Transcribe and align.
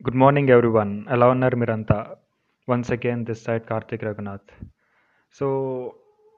Good 0.00 0.16
morning 0.16 0.48
everyone 0.48 1.04
ఎలా 1.10 1.28
ఉన్నారు 1.28 1.56
మీరంతా? 1.56 1.96
Once 2.68 2.90
again 2.92 3.24
this 3.24 3.44
side 3.44 3.62
Karthik 3.62 4.04
Raghunath 4.04 4.50
so 5.34 5.46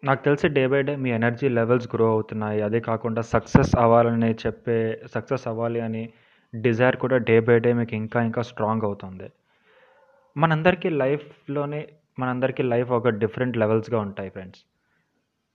నాకు 0.05 0.25
తెలిసి 0.25 0.49
డే 0.49 0.67
బై 0.67 0.83
డే 0.83 0.97
మీ 0.97 1.11
ఎనర్జీ 1.11 1.49
లెవెల్స్ 1.49 1.89
గ్రో 1.95 2.07
అవుతున్నాయి. 2.11 2.63
అదే 2.63 2.81
కాకుండా 2.81 3.23
సక్సెస్ 3.23 3.73
అవ్వాలని 3.79 4.31
చెప్పే 4.47 5.01
సక్సెస్ 5.15 5.49
అవ్వాలి 5.49 5.81
అని 5.81 6.09
డిజైర్ 6.55 6.97
కూడా 6.97 7.17
డే 7.17 7.41
బై 7.41 7.59
డే 7.59 7.73
మీకు 7.73 7.95
ఇంకా 7.95 8.23
ఇంకా 8.23 8.43
స్ట్రాంగ్ 8.43 8.85
అవుతుంది. 8.85 9.29
మనందరికీ 10.37 10.89
లైఫ్లోనే 10.89 11.89
మనందరికీ 12.19 12.63
లైఫ్ 12.63 12.91
ఒక 12.91 13.09
డిఫరెంట్ 13.09 13.59
లెవెల్స్గా 13.59 14.01
ఉంటాయి 14.01 14.31
ఫ్రెండ్స్ 14.31 14.63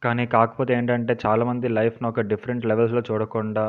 కానీ 0.04 0.26
కాకపోతే 0.26 0.74
ఏంటంటే 0.74 1.18
చాలామంది 1.26 1.68
లైఫ్ను 1.68 2.10
ఒక 2.10 2.20
డిఫరెంట్ 2.20 2.66
లెవెల్స్లో 2.66 3.04
చూడకుండా 3.12 3.66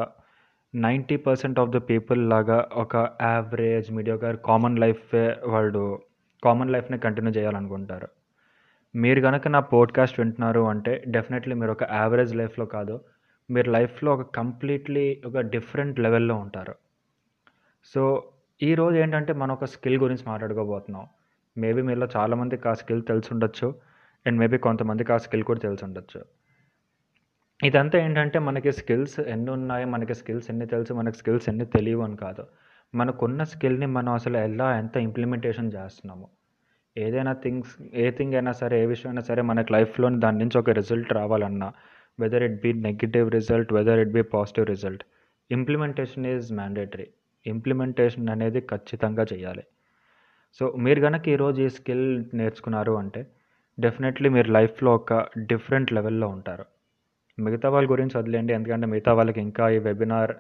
ninety 0.77 1.16
percent 1.16 1.58
of 1.58 1.70
the 1.70 1.77
people 1.77 2.30
లాగా 2.30 2.68
ఒక 2.72 2.96
యావరేజ్ 3.22 3.93
మీడియోగర్ 3.93 4.36
కామన్ 4.36 4.79
లైఫ్ 4.79 5.14
వాళ్ళు 5.46 6.00
కామన్ 6.44 6.71
లైఫ్ని 6.71 6.98
కంటిన్యూ 6.98 7.32
చేయాలనుకుంటారు. 7.32 8.08
మీరు 8.96 9.20
కనుక 9.20 9.48
నా 9.48 9.61
పోడ్కాస్ట్ 9.61 10.20
వింటున్నారు 10.20 10.61
అంటే 10.61 11.04
డెఫినెట్లీ 11.08 11.54
మీరు 11.54 11.70
ఒక 11.70 11.82
యావరేజ్ 11.93 12.36
లైఫ్లో 12.36 12.67
కాదు 12.67 13.00
మీరు 13.50 13.70
లైఫ్లో 13.70 14.14
ఒక 14.14 14.22
కంప్లీట్లీ 14.22 15.22
ఒక 15.26 15.39
డిఫరెంట్ 15.39 16.00
లెవెల్లో 16.00 16.34
ఉంటారు. 16.34 16.75
సో 17.84 18.25
ఈరోజు 18.62 18.96
ఏంటంటే 18.96 19.32
మనం 19.32 19.53
ఒక 19.53 19.64
స్కిల్ 19.64 19.96
గురించి 19.96 20.25
మాట్లాడుకోబోతున్నాం. 20.26 21.06
మేబీ 21.58 21.82
మీలో 21.82 22.08
చాలామందికి 22.17 22.68
ఆ 22.68 22.75
స్కిల్ 22.75 23.03
తెలిసి 23.03 23.29
ఉండొచ్చు 23.32 23.75
అండ్ 24.26 24.39
మేబీ 24.39 24.58
కొంతమందికి 24.58 25.12
ఆ 25.12 25.17
స్కిల్ 25.17 25.43
కూడా 25.43 25.61
తెలిసి 25.61 25.84
ఉండొచ్చు. 25.84 26.25
ఇదంతా 27.65 27.99
ఏంటంటే 27.99 28.39
మనకి 28.39 28.73
స్కిల్స్ 28.73 29.21
ఎన్ని 29.21 29.51
ఉన్నాయి 29.51 29.85
మనకి 29.85 30.15
స్కిల్స్ 30.15 30.51
ఎన్ని 30.51 30.67
తెలుసు 30.67 30.93
మనకి 30.93 31.17
స్కిల్స్ 31.17 31.49
ఎన్ని 31.49 31.67
తెలియవు 31.67 32.03
అని 32.03 32.17
కాదు. 32.17 32.45
మనకున్న 32.95 33.42
స్కిల్ని 33.42 33.87
మనం 33.87 34.12
అసలు 34.12 34.37
ఎలా 34.37 34.79
ఎంత 34.79 34.97
ఇంప్లిమెంటేషన్ 34.97 35.73
చేస్తున్నాము? 35.73 36.29
ఏదైనా 36.98 37.33
థింగ్స్ 37.33 37.95
ఏ 37.95 38.11
థింగ్ 38.11 38.35
అయినా 38.35 38.53
సరే 38.53 38.83
ఏ 38.83 38.87
విషయం 38.87 39.11
అయినా 39.11 39.23
సరే 39.23 39.43
మనకి 39.43 39.73
లైఫ్లో 39.73 40.11
దాని 40.11 40.39
నుంచి 40.39 40.59
ఒక 40.59 40.71
రిజల్ట్ 40.71 41.13
రావాలన్నా 41.13 41.73
whether 42.21 42.43
it 42.43 42.63
be 42.63 42.73
negative 42.73 43.31
result 43.31 43.73
whether 43.73 43.98
it 43.98 44.11
be 44.11 44.23
positive 44.23 44.67
result 44.67 45.05
implementation 45.51 46.27
is 46.27 46.53
mandatory 46.53 47.07
implementation 47.47 48.29
అనేది 48.29 48.61
ఖచ్చితంగా 48.61 49.27
చేయాలి. 49.33 49.65
సో 50.61 50.73
మీరు 50.73 51.01
కనుక 51.01 51.29
ఈరోజు 51.29 51.63
ఈ 51.63 51.69
స్కిల్ 51.69 52.25
నేర్చుకున్నారు 52.35 52.93
అంటే 52.93 53.27
డెఫినెట్లీ 53.81 54.29
మీరు 54.29 54.51
లైఫ్లో 54.51 54.95
ఒక 54.95 55.27
డిఫరెంట్ 55.39 55.93
లెవెల్లో 55.93 56.29
ఉంటారు. 56.29 56.65
మిగతా 57.39 57.69
వాళ్ళ 57.69 57.91
గురించి 57.91 58.19
వదిలేండి 58.19 58.53
ఎందుకంటే 58.53 58.87
మిగతా 58.87 59.12
వాళ్ళకి 59.12 59.41
ఇంకా 59.41 59.69
ఈ 59.69 59.79
వెబినార్ 59.79 60.33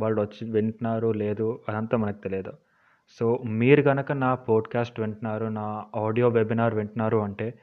వాళ్ళు 0.00 0.20
వచ్చి 0.20 0.50
వింటున్నారు 0.50 1.12
లేదు 1.12 1.60
అదంతా 1.68 1.96
మనకు 1.98 2.16
తెలియదు. 2.16 2.52
సో 3.18 3.42
మీరు 3.46 3.82
కనుక 3.82 4.12
నా 4.12 4.34
పోడ్కాస్ట్ 4.34 5.00
వింటున్నారు 5.00 5.46
నా 5.46 5.84
ఆడియో 5.96 6.28
వెబినార్ 6.28 6.74
వింటున్నారు 6.74 7.16
అంటే 7.16 7.54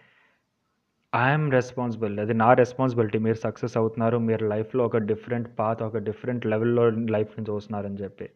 ఐఎమ్ 1.16 1.52
రెస్పాన్సిబుల్ 1.52 2.20
అది 2.20 2.34
నా 2.34 2.54
రెస్పాన్సిబిలిటీ 2.54 3.18
మీరు 3.18 3.36
సక్సెస్ 3.36 3.78
అవుతున్నారు 3.78 4.18
మీరు 4.18 4.48
లైఫ్లో 4.48 4.86
ఒక 4.86 4.98
డిఫరెంట్ 4.98 5.60
పాత్ 5.60 5.84
ఒక 5.84 5.98
డిఫరెంట్ 5.98 6.46
లెవెల్లో 6.46 6.90
లైఫ్ని 6.90 7.46
చూస్తున్నారని 7.50 7.96
చెప్పి. 7.96 8.30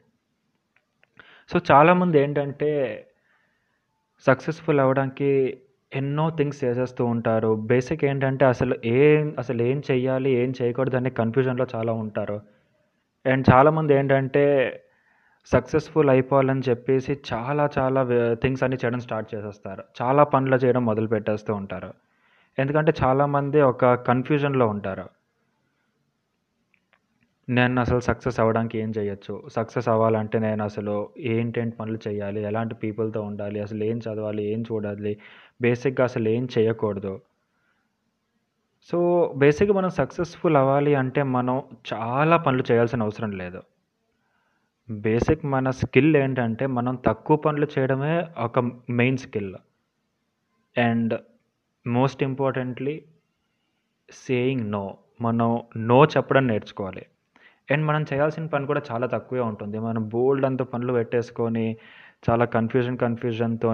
సో 1.50 1.60
చాలామంది 1.72 2.20
ఏంటంటే 2.20 3.06
సక్సెస్ఫుల్ 4.20 4.80
అవ్వడానికి 4.80 5.62
ఎన్నో 5.92 6.30
థింగ్స్ 6.30 6.64
చేసేస్తూ 6.64 7.06
ఉంటారు. 7.06 7.56
బేసిక్ 7.56 8.06
ఏంటంటే 8.06 8.46
అసలు 8.46 8.76
ఏం 8.86 9.36
అసలు 9.40 9.62
ఏం 9.62 9.82
చెయ్యాలి 9.92 10.32
ఏం 10.32 10.54
చేయకూడదు 10.62 10.96
అనే 10.96 11.10
కన్ఫ్యూజన్లో 11.10 11.68
చాలా 11.76 11.94
ఉంటారు. 11.94 12.42
అండ్ 13.26 13.46
చాలామంది 13.54 13.94
ఏంటంటే 13.94 14.44
సక్సెస్ఫుల్ 15.46 16.10
అయిపోవాలని 16.10 16.62
చెప్పేసి 16.70 17.18
చాలా 17.34 17.70
చాలా 17.78 18.02
థింగ్స్ 18.34 18.64
అన్ని 18.64 18.78
చేయడం 18.86 19.00
స్టార్ట్ 19.00 19.36
చేసేస్తారు. 19.36 19.84
చాలా 20.02 20.24
పనులు 20.24 20.56
చేయడం 20.56 20.86
మొదలు 20.86 21.08
పెట్టేస్తూ 21.08 21.54
ఉంటారు. 21.54 21.94
ఎందుకంటే 22.60 22.94
చాలామంది 23.04 23.62
ఒక 23.62 23.94
కన్ఫ్యూజన్లో 23.94 24.68
ఉంటారు. 24.68 25.06
నేను 27.50 27.82
అసలు 27.82 28.00
సక్సెస్ 28.00 28.40
అవ్వడానికి 28.40 28.80
ఏం 28.80 28.94
చేయొచ్చు? 28.98 29.44
సక్సెస్ 29.48 29.90
అవ్వాలంటే 29.90 30.40
నేను 30.40 30.64
అసలు 30.64 31.10
ఏంటేంటి 31.18 31.76
పనులు 31.78 32.00
చేయాలి 32.08 32.42
ఎలాంటి 32.42 32.76
పీపుల్తో 32.76 33.22
ఉండాలి? 33.22 33.60
అసలు 33.60 33.84
ఏం 33.84 33.98
చదవాలి? 33.98 34.44
ఏం 34.44 34.62
చూడాలి? 34.62 35.18
బేసిక్గా 35.62 36.04
అసలు 36.04 36.30
ఏం 36.30 36.48
చేయకూడదు. 36.58 37.22
సో 38.84 39.34
బేసిక్గా 39.38 39.78
మనం 39.78 39.90
సక్సెస్ఫుల్ 39.90 40.58
అవ్వాలి 40.58 40.96
అంటే 40.96 41.24
మనం 41.24 41.62
చాలా 41.94 42.38
పనులు 42.38 42.64
చేయాల్సిన 42.72 43.04
అవసరం 43.04 43.32
లేదు. 43.32 43.64
బేసిక్ 44.90 45.46
మన 45.46 45.70
స్కిల్ 45.70 46.18
ఏంటంటే 46.18 46.66
మనం 46.66 46.96
తక్కువ 46.96 47.38
పనులు 47.38 47.68
చేయడమే 47.80 48.28
ఒక 48.38 48.60
main 48.90 49.18
skill. 49.18 49.56
And 50.78 51.20
most 51.88 52.24
importantly 52.24 53.04
saying 54.12 54.72
no. 54.72 54.98
మనం 55.22 55.62
నో 55.78 56.06
చెప్పడం 56.06 56.48
నేర్చుకోవాలి. 56.48 57.06
అండ్ 57.72 57.86
మనం 57.86 58.06
చేయాల్సిన 58.14 58.46
పని 58.46 58.66
కూడా 58.66 58.82
చాలా 58.92 59.08
తక్కువే 59.08 59.42
ఉంటుంది. 59.42 59.80
మనం 59.80 60.10
బోల్డ్ 60.10 60.46
అంత 60.46 60.62
పనులు 60.62 60.94
పెట్టేసుకొని 60.94 61.78
చాలా 62.30 62.46
కన్ఫ్యూజన్ 62.46 62.98
కన్ఫ్యూజన్తో 62.98 63.74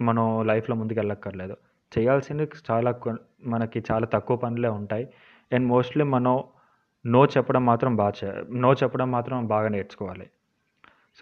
మనం 0.00 0.46
లైఫ్లో 0.46 0.76
ముందుకు 0.76 0.98
వెళ్ళక్కర్లేదు 0.98 1.56
చేయాల్సింది 1.92 2.44
చాలా 2.70 2.94
మనకి 3.44 3.84
చాలా 3.92 4.06
తక్కువ 4.06 4.36
పనులే 4.36 4.68
ఉంటాయి. 4.68 5.08
అండ్ 5.52 5.66
మోస్ట్లీ 5.66 6.04
మనం 6.04 6.44
నో 7.06 7.24
చెప్పడం 7.24 7.66
మాత్రం 7.66 7.96
బాగా 7.96 8.12
చే 8.20 8.28
నో 8.52 8.72
చెప్పడం 8.72 9.10
మాత్రం 9.10 9.46
బాగా 9.46 9.68
నేర్చుకోవాలి. 9.68 10.26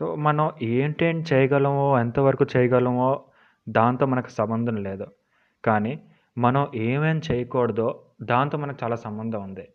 సో 0.01 0.15
మనం 0.15 0.51
ఏంటేం 0.63 1.25
చేయగలమో 1.33 1.99
ఎంతవరకు 1.99 2.47
చేయగలమో 2.57 3.25
దాంతో 3.69 4.07
మనకు 4.07 4.29
సంబంధం 4.29 4.77
లేదు. 4.77 5.07
కానీ 5.65 6.01
మనం 6.39 6.69
ఏమేం 6.75 7.21
చేయకూడదో 7.33 8.01
దాంతో 8.23 8.59
మనకు 8.59 8.79
చాలా 8.85 8.97
సంబంధం 8.97 9.43
ఉంది. 9.43 9.69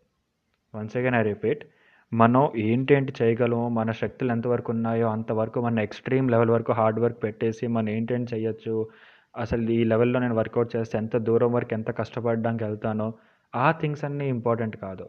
వన్స్ 0.74 0.96
అగైన్ 0.96 1.14
ఐ 1.14 1.22
రిపీట్ 1.22 1.64
మనం 2.12 2.50
ఏంటేంటి 2.56 3.12
చేయగలమో 3.22 3.68
మన 3.68 3.90
శక్తులు 3.90 4.32
ఎంతవరకు 4.32 4.72
ఉన్నాయో 4.72 5.08
అంతవరకు 5.08 5.60
మన 5.60 5.78
ఎక్స్ట్రీమ్ 5.78 6.30
లెవెల్ 6.30 6.50
వరకు 6.50 6.72
హార్డ్ 6.72 7.00
వర్క్ 7.00 7.22
పెట్టేసి 7.22 7.66
మనం 7.66 7.88
ఏంటేంటి 7.88 8.36
చేయొచ్చు 8.36 8.88
అసలు 9.36 9.70
ఈ 9.70 9.84
లెవెల్లో 9.84 10.20
నేను 10.20 10.34
వర్కౌట్ 10.34 10.76
చేస్తే 10.76 10.98
ఎంత 10.98 11.16
దూరం 11.16 11.52
వరకు 11.52 11.74
ఎంత 11.74 11.90
కష్టపడడానికి 11.90 12.64
వెళ్తానో 12.64 13.14
ఆ 13.56 13.70
థింగ్స్ 13.70 14.04
అన్నీ 14.04 14.28
ఇంపార్టెంట్ 14.28 14.76
కాదు. 14.76 15.08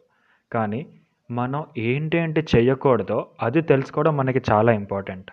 కానీ 0.52 0.88
మనం 1.32 1.66
ఏంటేంటి 1.78 2.48
చేయకూడదో 2.56 3.28
అది 3.42 3.62
తెలుసుకోవడం 3.62 4.18
మనకి 4.18 4.42
చాలా 4.52 4.72
ఇంపార్టెంట్. 4.72 5.32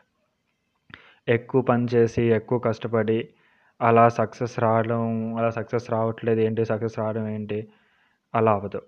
ఎక్కువ 1.28 1.62
పని 1.62 1.86
చేసి 1.94 2.22
ఎక్కువ 2.22 2.58
కష్టపడి 2.58 3.28
అలా 3.80 4.08
సక్సెస్ 4.08 4.60
రావడం 4.60 5.34
అలా 5.36 5.50
సక్సెస్ 5.50 5.90
రావట్లేదు 5.90 6.40
ఏంటి 6.40 6.64
సక్సెస్ 6.64 6.98
రావడం 6.98 7.28
ఏంటి 7.28 7.68
అలా 8.34 8.52
అవ్వదు. 8.52 8.82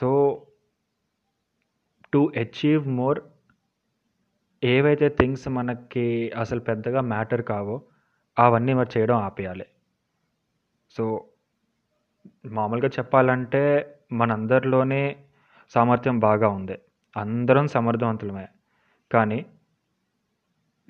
సో 0.00 0.08
టు 2.12 2.32
అచీవ్ 2.36 2.88
మోర్ 2.88 3.20
ఏవైతే 4.64 5.08
థింగ్స్ 5.08 5.48
మనకి 5.48 6.30
అసలు 6.30 6.60
పెద్దగా 6.60 7.00
మ్యాటర్ 7.00 7.42
కావో 7.42 7.82
అవన్నీ 8.38 8.74
మరి 8.74 8.98
చేయడం 8.98 9.16
ఆపేయాలి. 9.16 9.66
సో 10.90 11.24
మామూలుగా 12.46 12.88
చెప్పాలంటే 12.88 13.94
మనందరిలోనే 14.12 15.16
సామర్థ్యం 15.70 16.18
బాగా 16.18 16.48
ఉంది. 16.48 16.78
అందరం 17.16 17.68
సమర్థవంతులమే. 17.68 18.48
కానీ 19.12 19.46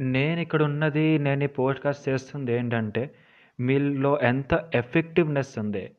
నేను 0.00 0.40
ఇక్కడ 0.40 0.62
ఉన్నది 0.62 1.18
నేను 1.18 1.44
ఈ 1.44 1.46
పోడ్కాస్ట్ 1.46 2.08
చేస్తుంది 2.08 2.52
ఏంటంటే 2.52 3.14
మీలో 3.60 4.20
ఎంత 4.20 4.70
ఎఫెక్టివ్నెస్ 4.74 5.58
ఉంది? 5.58 5.96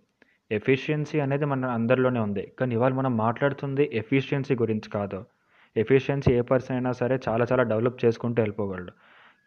ఎఫిషియన్సీ 0.51 1.19
అనేది 1.19 1.45
మన 1.45 1.65
అందరిలోనే 1.65 2.19
ఉంది. 2.19 2.53
కానీ 2.59 2.75
ఇవాళ 2.75 2.93
మనం 2.93 3.17
మాట్లాడుతుంది 3.17 3.89
ఎఫిషియన్సీ 3.93 4.55
గురించి 4.55 4.89
కాదు. 4.89 5.25
ఎఫిషియన్సీ 5.77 6.33
ఏ 6.33 6.41
పర్సన్ 6.41 6.75
అయినా 6.75 6.91
సరే 6.91 7.19
చాలా 7.29 7.45
చాలా 7.51 7.63
డెవలప్ 7.63 8.05
చేసుకుంటూ 8.05 8.41
వెళ్ళిపోగలడు. 8.41 8.91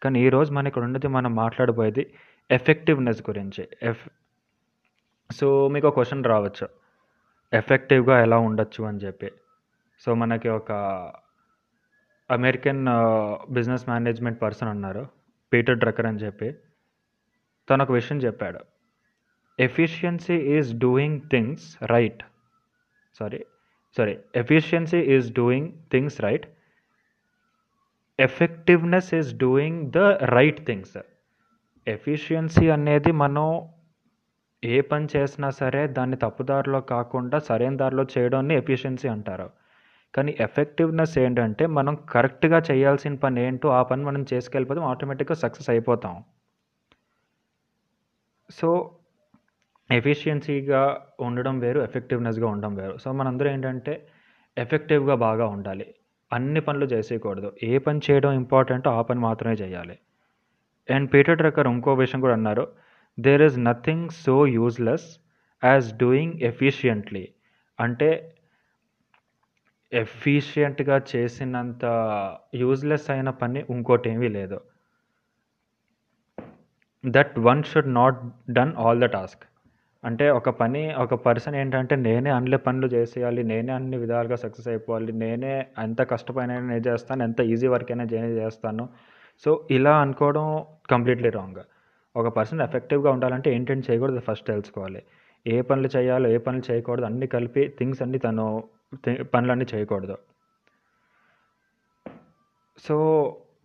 కానీ 0.03 0.27
ఈరోజు 0.27 0.53
మన 0.53 0.67
ఇక్కడ 0.67 0.83
ఉన్నది 0.83 1.09
మనం 1.09 1.35
మాట్లాడబోయేది 1.35 2.15
ఎఫెక్టివ్నెస్ 2.51 3.23
గురించి. 3.31 3.69
ఎఫ్ 3.83 4.09
సో 5.33 5.69
మీకు 5.69 5.89
ఒక 5.89 5.95
క్వశ్చన్ 5.95 6.25
రావచ్చు. 6.25 6.69
ఎఫెక్టివ్గా 7.53 8.23
ఎలా 8.23 8.39
ఉండొచ్చు 8.39 8.85
అని 8.85 8.99
చెప్పి. 8.99 9.33
సో 10.01 10.15
మనకి 10.15 10.49
ఒక 10.49 10.73
అమెరికన్ 12.31 12.87
బిజినెస్ 13.53 13.89
మేనేజ్మెంట్ 13.89 14.43
పర్సన్ 14.43 14.69
ఉన్నారు 14.69 15.09
పీటర్ 15.53 15.79
డ్రక్కర్ 15.79 16.07
అని 16.07 16.19
చెప్పి. 16.19 16.55
తను 17.71 17.83
ఒక 17.83 17.93
విషయం 17.93 18.19
చెప్పాడు. 18.19 18.59
Efficiency 19.59 20.35
is 20.35 20.75
doing 20.79 21.21
things 21.31 21.67
right 21.83 22.23
sorry 23.21 23.41
sorry 23.97 24.19
efficiency 24.35 25.01
is 25.17 25.33
doing 25.33 25.69
things 25.91 26.21
right 26.21 26.47
effectiveness 28.19 29.15
is 29.15 29.35
doing 29.37 29.91
the 29.91 29.99
right 30.23 30.67
things 30.67 30.97
efficiency 31.87 32.69
అనేది 32.69 33.13
మనం 33.13 33.47
ఏ 34.63 34.81
పని 34.81 35.07
చేసినా 35.17 35.51
సరే 35.51 35.87
దాన్ని 35.89 36.17
తప్పుదారిలో 36.17 36.81
కాకుండా 36.81 37.39
సరైన 37.39 37.77
దారిలో 37.77 38.03
చేయడాన్ని 38.05 38.55
ఎఫిషియన్సీ 38.55 39.09
అంటారు. 39.09 39.49
కానీ 40.15 40.37
ఎఫెక్టివ్‌నెస్ 40.41 41.19
ఏంటంటే, 41.19 41.67
మనం 41.67 41.95
కరెక్ట్‌గా 42.11 42.59
చేయాల్సిన 42.71 43.15
పని 43.15 43.41
ఏంటో, 43.47 43.69
ఆ 43.69 43.83
పని 43.83 44.05
మనం 44.05 44.27
చేసుకెళ్ళిపోతే 44.33 44.81
ఆటోమేటిక్‌గా 44.81 45.35
సక్సెస్ 45.35 45.71
అయిపోతాం. 45.71 46.15
సో, 48.51 48.69
ఎఫిషియన్సీగా 49.91 50.83
ఉండడం 51.21 51.57
వేరు, 51.59 51.81
ఎఫెక్టివ్‌నెస్‌గా 51.81 52.47
ఉండడం 52.47 52.75
వేరు. 52.75 52.95
సో, 52.99 53.13
మనందరూ 53.13 53.49
ఏంటంటే, 53.51 53.95
ఎఫెక్టివ్‌గా 54.57 55.15
బాగా 55.25 55.47
ఉండాలి. 55.49 55.87
అన్ని 56.31 56.61
పనులు 56.61 56.87
చేసేయకూడదు. 56.87 57.49
ఏ 57.63 57.79
పని 57.79 58.01
చేయడం 58.07 58.33
ఇంపార్టెంటో 58.35 58.91
ఆ 58.91 59.03
పని 59.03 59.21
మాత్రమే 59.21 59.55
చేయాలి. 59.55 59.97
అండ్ 60.89 61.09
పీటర్ 61.13 61.39
ట్రక్కర్ 61.39 61.69
ఇంకో 61.69 61.93
విషయం 61.95 62.21
కూడా 62.21 62.35
అన్నారు. 62.35 62.65
There 63.19 63.43
is 63.43 63.59
nothing 63.67 64.09
so 64.23 64.37
useless 64.57 65.09
as 65.63 65.89
doing 65.97 66.37
efficiently. 66.51 67.25
అంటే 67.79 68.11
ఎఫిషియంట్‌గా 69.93 70.97
చేసినంత 71.11 71.85
యూజ్‌లెస్ 72.55 73.09
అయిన 73.11 73.31
పని 73.41 73.61
ఇంకోటి 73.71 74.09
ఏమీ 74.11 74.29
లేదు. 74.39 74.59
That 77.05 77.35
one 77.47 77.65
should 77.65 77.93
not 77.95 78.19
done 78.51 78.75
all 78.79 79.01
the 79.01 79.09
task. 79.17 79.45
అంటే 80.05 80.31
ఒక 80.31 80.49
పని 80.51 80.95
ఒక 80.95 81.15
పర్సన్ 81.15 81.55
ఏంటంటే, 81.55 81.97
నేనే 81.97 82.31
అన్ని 82.31 82.57
పనులు 82.57 82.87
చేసేయాలి, 82.87 83.43
నేనే 83.43 83.73
అన్ని 83.73 83.97
విధాలుగా 83.97 84.37
సక్సెస్ 84.37 84.69
అయిపోవాలి, 84.69 85.13
నేనే 85.13 85.53
ఎంత 85.79 86.03
కష్టపడిన 86.03 86.59
నేను 86.59 86.89
చేస్తాను, 86.89 87.23
ఎంత 87.23 87.41
ఈజీ 87.41 87.67
వర్క్ 87.67 87.91
అయినా 87.91 88.05
నేను 88.05 88.27
చేస్తాను. 88.27 88.85
సో, 89.45 89.67
ఇలా 89.71 90.01
అనుకోవడం 90.01 90.47
కంప్లీట్‌లీ 90.91 91.31
రాంగ్. 91.31 91.63
ఒక 92.17 92.29
పర్సన్ 92.29 92.61
ఎఫెక్టివ్‌గా 92.61 93.11
ఉండాలంటే 93.11 93.55
ఏంటంటే 93.55 93.93
చేయకూడదు 93.93 94.21
ఫస్ట్ 94.21 94.47
తెలుసుకోవాలి. 94.47 95.03
ఏ 95.47 95.61
పనులు 95.61 95.89
చేయాలో, 95.97 96.29
ఏ 96.29 96.39
పనులు 96.39 96.73
చేయకూడదు 96.73 97.07
అన్నీ 97.07 97.27
కలిపి 97.27 97.75
థింగ్స్ 97.79 98.03
అన్నీ 98.03 98.19
తను 98.19 98.47
పనులన్నీ 99.35 99.67
చేయకూడదు. 99.75 100.17
సో, 102.79 102.97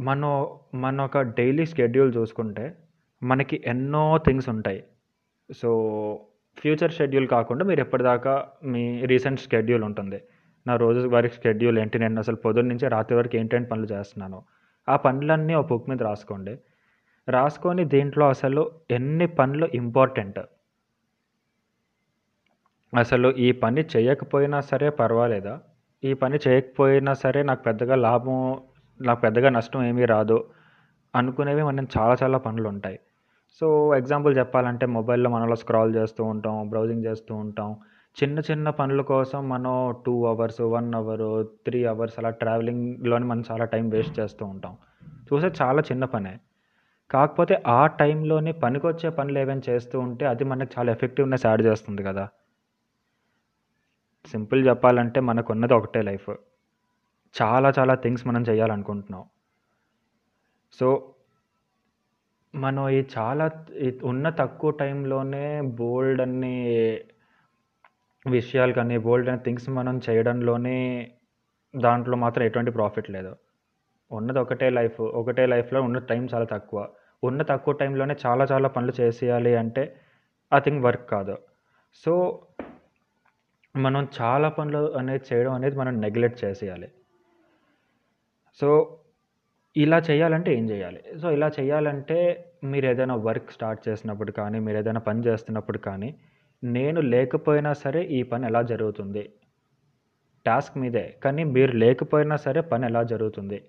మనం 0.01 0.31
మన 0.75 1.01
ఒక 1.01 1.18
డైలీ 1.38 1.65
షెడ్యూల్ 1.65 2.18
చూసుకుంటే, 2.18 2.65
మనకి 3.21 3.63
ఎన్నో 3.65 4.18
థింగ్స్ 4.18 4.50
ఉంటాయి. 4.50 4.81
సో, 5.50 5.69
ఫ్యూచర్ 6.60 6.92
షెడ్యూల్ 6.92 7.28
కాకుండా 7.28 7.66
మీరు 7.66 7.80
ఎప్పటిదాకా 7.80 8.48
మీ 8.64 9.06
రీసెంట్ 9.06 9.40
షెడ్యూల్ 9.40 9.84
ఉంటుంది. 9.84 10.22
నా 10.68 10.76
రోజు 10.76 11.08
వారికి 11.08 11.36
షెడ్యూల్ 11.36 11.80
ఏంటి, 11.80 12.00
నేను 12.00 12.20
అసలు 12.20 12.36
పొద్దున్న 12.36 12.70
నుంచి 12.70 12.88
రాత్రి 12.90 13.18
వరకు 13.18 13.36
ఏంటేంటి 13.36 13.70
పనులు 13.70 13.88
చేస్తున్నాను. 13.94 14.44
ఆ 14.90 14.96
పనులన్నీ 14.96 15.54
ఒక 15.54 15.68
బుక్ 15.68 15.90
మీద 15.90 16.02
రాసుకోండి. 16.02 16.60
రాసుకొని 17.30 17.86
దీంట్లో 17.86 18.30
అసలు 18.30 18.72
ఎన్ని 18.92 19.28
పనులు 19.28 19.70
ఇంపార్టెంట్. 19.74 20.40
అసలు 22.98 23.30
ఈ 23.38 23.52
పని 23.52 23.82
చేయకపోయినా 23.96 24.60
సరే 24.62 24.90
పర్వాలేదా? 24.90 25.60
ఈ 26.04 26.14
పని 26.14 26.40
చేయకపోయినా 26.48 27.14
సరే 27.14 27.44
నాకు 27.44 27.62
పెద్దగా 27.64 27.96
లాభం 27.96 28.62
నాకు 29.02 29.22
పెద్దగా 29.22 29.50
నష్టం 29.50 29.84
ఏమీ 29.84 30.06
రాదు. 30.06 30.38
అనుకునేవి 31.16 31.64
మనం 31.64 31.88
చాలా 31.98 32.16
చాలా 32.24 32.38
పనులు 32.38 32.68
ఉంటాయి 32.70 33.00
సో, 33.57 33.68
ఎగ్జాంపుల్ 33.96 34.34
చెప్పాలంటే 34.38 34.86
మొబైల్‌లో 34.94 35.30
మనం 35.30 35.46
అలా 35.46 35.57
స్క్రాల్ 35.62 35.92
చేస్తూ 35.96 36.22
ఉంటాం, 36.25 36.56
బ్రౌజింగ్ 36.69 37.06
చేస్తూ 37.06 37.34
ఉంటాం. 37.36 37.69
చిన్న 38.18 38.40
చిన్న 38.48 38.69
పనుల 38.78 39.01
కోసం 39.10 39.42
మనం 39.50 39.74
two 40.06 40.25
hours, 40.25 40.62
one 40.74 40.90
hour, 40.96 41.30
three 41.66 41.80
hours 41.86 42.18
అలా 42.19 42.31
ట్రావెలింగ్‌లోనే 42.42 43.25
మనం 43.25 43.44
చాలా 43.50 43.66
టైం 43.74 43.88
వేస్ట్ 43.90 44.19
చేస్తూ 44.19 44.46
ఉంటాం. 44.46 44.74
చూస్తే 45.28 45.50
చాలా 45.62 45.81
చిన్న 45.90 46.06
పనే. 46.13 46.34
కాకపోతే 47.10 47.56
ఆ 47.72 47.81
టైంలోనే 48.00 48.54
పనికొచ్చే 48.63 49.10
పనులు 49.18 49.40
ఏవైనా 49.40 49.66
చేస్తూ 49.69 49.98
ఉంటే 50.07 50.25
అది 50.28 50.46
మనకు 50.51 50.72
చాలా 50.78 50.92
ఎఫెక్టివ్‌నెస్ 50.92 51.48
యాడ్ 51.48 51.63
చేస్తుంది 51.68 52.04
కదా! 52.04 52.25
సింపుల్ 54.25 54.62
చెప్పాలంటే 54.68 55.19
మనకున్నది 55.28 55.74
ఒకటే 55.74 56.01
లైఫ్. 56.01 56.30
చాలా 57.36 57.69
చాలా 57.78 57.96
థింగ్స్ 58.04 58.28
మనం 58.28 58.44
చేయాలనుకుంటున్నాం. 58.44 59.24
సో, 60.80 60.88
మనం 62.56 62.90
ఈ 62.90 63.04
చాలా 63.18 63.66
ఉన్న 64.04 64.30
తక్కువ 64.30 64.69
టైంలోనే 64.69 65.62
బోలెడన్ని 65.62 66.66
విషయాలు 68.30 68.74
కానీ, 68.74 68.98
బోలెడన్ని 68.98 69.44
థింగ్స్ 69.44 69.69
మనం 69.69 70.01
చేయడంలోనే 70.10 71.12
దాంట్లో 71.75 72.18
మాత్రం 72.18 72.44
ఎటువంటి 72.46 72.72
ప్రాఫిట్ 72.72 73.12
లేదు. 73.12 73.36
ఉన్నది 74.12 74.40
ఒకటే 74.40 74.69
లైఫ్. 74.69 75.01
ఒకటే 75.01 75.46
లైఫ్‌లో 75.46 75.81
ఉన్న 75.81 75.98
టైం 75.98 76.28
చాలా 76.34 76.46
తక్కువ. 76.46 76.90
ఉన్న 77.24 77.42
తక్కువ 77.42 77.74
టైంలోనే 77.74 78.16
చాలా 78.25 78.46
చాలా 78.51 78.68
పనులు 78.68 79.01
చేసేయాలి 79.01 79.56
అంటే 79.56 79.96
ఆ 80.54 80.60
థింగ్ 80.60 80.84
వర్క్ 80.84 81.10
కాదు. 81.10 81.38
సో, 81.96 82.46
మనం 83.75 84.07
చాలా 84.22 84.50
పనులు 84.50 84.92
అనేది 84.92 85.24
చేయడం 85.34 85.54
అనేది 85.54 85.75
మనం 85.75 86.01
నెగ్లెక్ట్ 86.01 86.46
చేసేయాలి. 86.46 86.92
సో, 88.62 88.99
ఇలా 89.75 89.98
చేయాలంటే 90.06 90.50
ఏం 90.56 90.66
చేయాలి? 90.69 91.00
సో, 91.21 91.27
ఇలా 91.31 91.48
చేయాలంటే 91.56 92.18
మీరేదైనా 92.66 93.16
వర్క్ 93.25 93.51
స్టార్ట్ 93.51 93.81
చేసినప్పుడు 93.88 94.31
కానీ, 94.39 94.60
మీరేదైనా 94.68 95.01
పని 95.07 95.21
చేస్తున్నప్పుడు 95.27 95.80
కానీ, 95.88 96.10
నేను 96.63 97.01
లేకపోయినా 97.12 97.74
సరే 97.83 98.01
ఈ 98.13 98.21
పని 98.31 98.45
ఎలా 98.48 98.62
జరుగుతుంది? 98.71 99.24
టాస్క్ 100.45 100.75
మీదే. 100.77 101.04
కానీ 101.24 101.44
మీరు 101.54 101.74
లేకపోయినా 101.77 102.36
సరే 102.38 102.62
పని 102.71 102.86
ఎలా 102.86 103.01
జరుగుతుంది? 103.12 103.60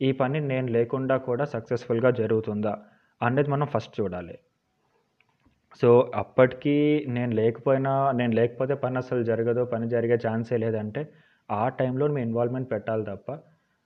ఈ 0.00 0.10
పని 0.14 0.38
నేను 0.46 0.68
లేకుండా 0.72 1.16
కూడా 1.26 1.44
సక్సెస్‌ఫుల్‌గా 1.54 2.10
జరుగుతుందా? 2.20 2.74
అనేది 3.20 3.50
మనం 3.50 3.66
ఫస్ట్ 3.74 3.94
చూడాలి. 4.00 4.36
సో, 5.80 5.88
అప్పటికి 6.14 6.74
నేను 7.08 7.32
లేకపోయినా 7.34 7.92
నేను 8.12 8.34
లేకపోతే 8.34 8.74
పని 8.80 8.98
అసలు 8.98 9.22
జరగదు, 9.24 9.64
పని 9.66 9.86
జరిగే 9.88 10.16
ఛాన్సే 10.24 10.56
లేదంటే, 10.58 11.02
ఆ 11.48 11.64
టైంలో 11.78 12.06
మీ 12.08 12.20
ఇన్వాల్వ్‌మెంట్ 12.22 12.70
పెట్టాలి 12.72 13.04
తప్ప, 13.06 13.28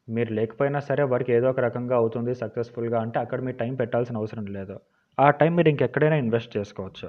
మీరు 0.09 0.33
లేకపోయినా 0.33 0.81
సరే 0.81 1.03
వర్క్ 1.07 1.31
ఏదో 1.31 1.47
ఒక 1.51 1.61
రకంగా 1.61 1.97
అవుతుంది 1.97 2.35
సక్సెస్‌ఫుల్‌గా 2.35 2.99
అంటే 3.01 3.19
అక్కడ 3.21 3.41
మీరు 3.41 3.57
టైం 3.57 3.75
పెట్టాల్సిన 3.77 4.17
అవసరం 4.17 4.47
లేదు. 4.57 4.77
ఆ 5.19 5.29
టైం 5.41 5.53
మీరు 5.57 5.69
ఇంకెక్కడైనా 5.69 6.17
ఇన్వెస్ట్ 6.17 6.57
చేసుకోవచ్చు. 6.57 7.09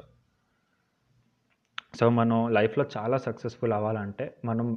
సో, 1.94 2.06
మనం 2.12 2.40
లైఫ్‌లో 2.54 2.86
చాలా 2.96 3.18
సక్సెస్‌ఫుల్ 3.26 3.74
అవ్వాలంటే, 3.74 4.36
మనం 4.46 4.68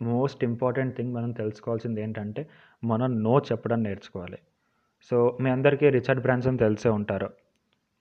మోస్ట్ 0.00 0.42
ఇంపార్టెంట్ 0.44 0.96
థింగ్ 0.96 1.14
మనం 1.14 1.30
తెలుసుకోవాల్సింది 1.32 2.00
ఏంటంటే, 2.02 2.42
మనం 2.82 3.10
నో 3.22 3.34
చెప్పడం 3.48 3.80
నేర్చుకోవాలి. 3.82 4.38
సో, 5.10 5.16
మీ 5.40 5.50
అందరికీ 5.50 5.88
రిచర్డ్ 5.90 6.22
బ్రాన్సన్ 6.22 6.58
తెలిసే 6.58 6.90
ఉంటారు. 6.98 7.28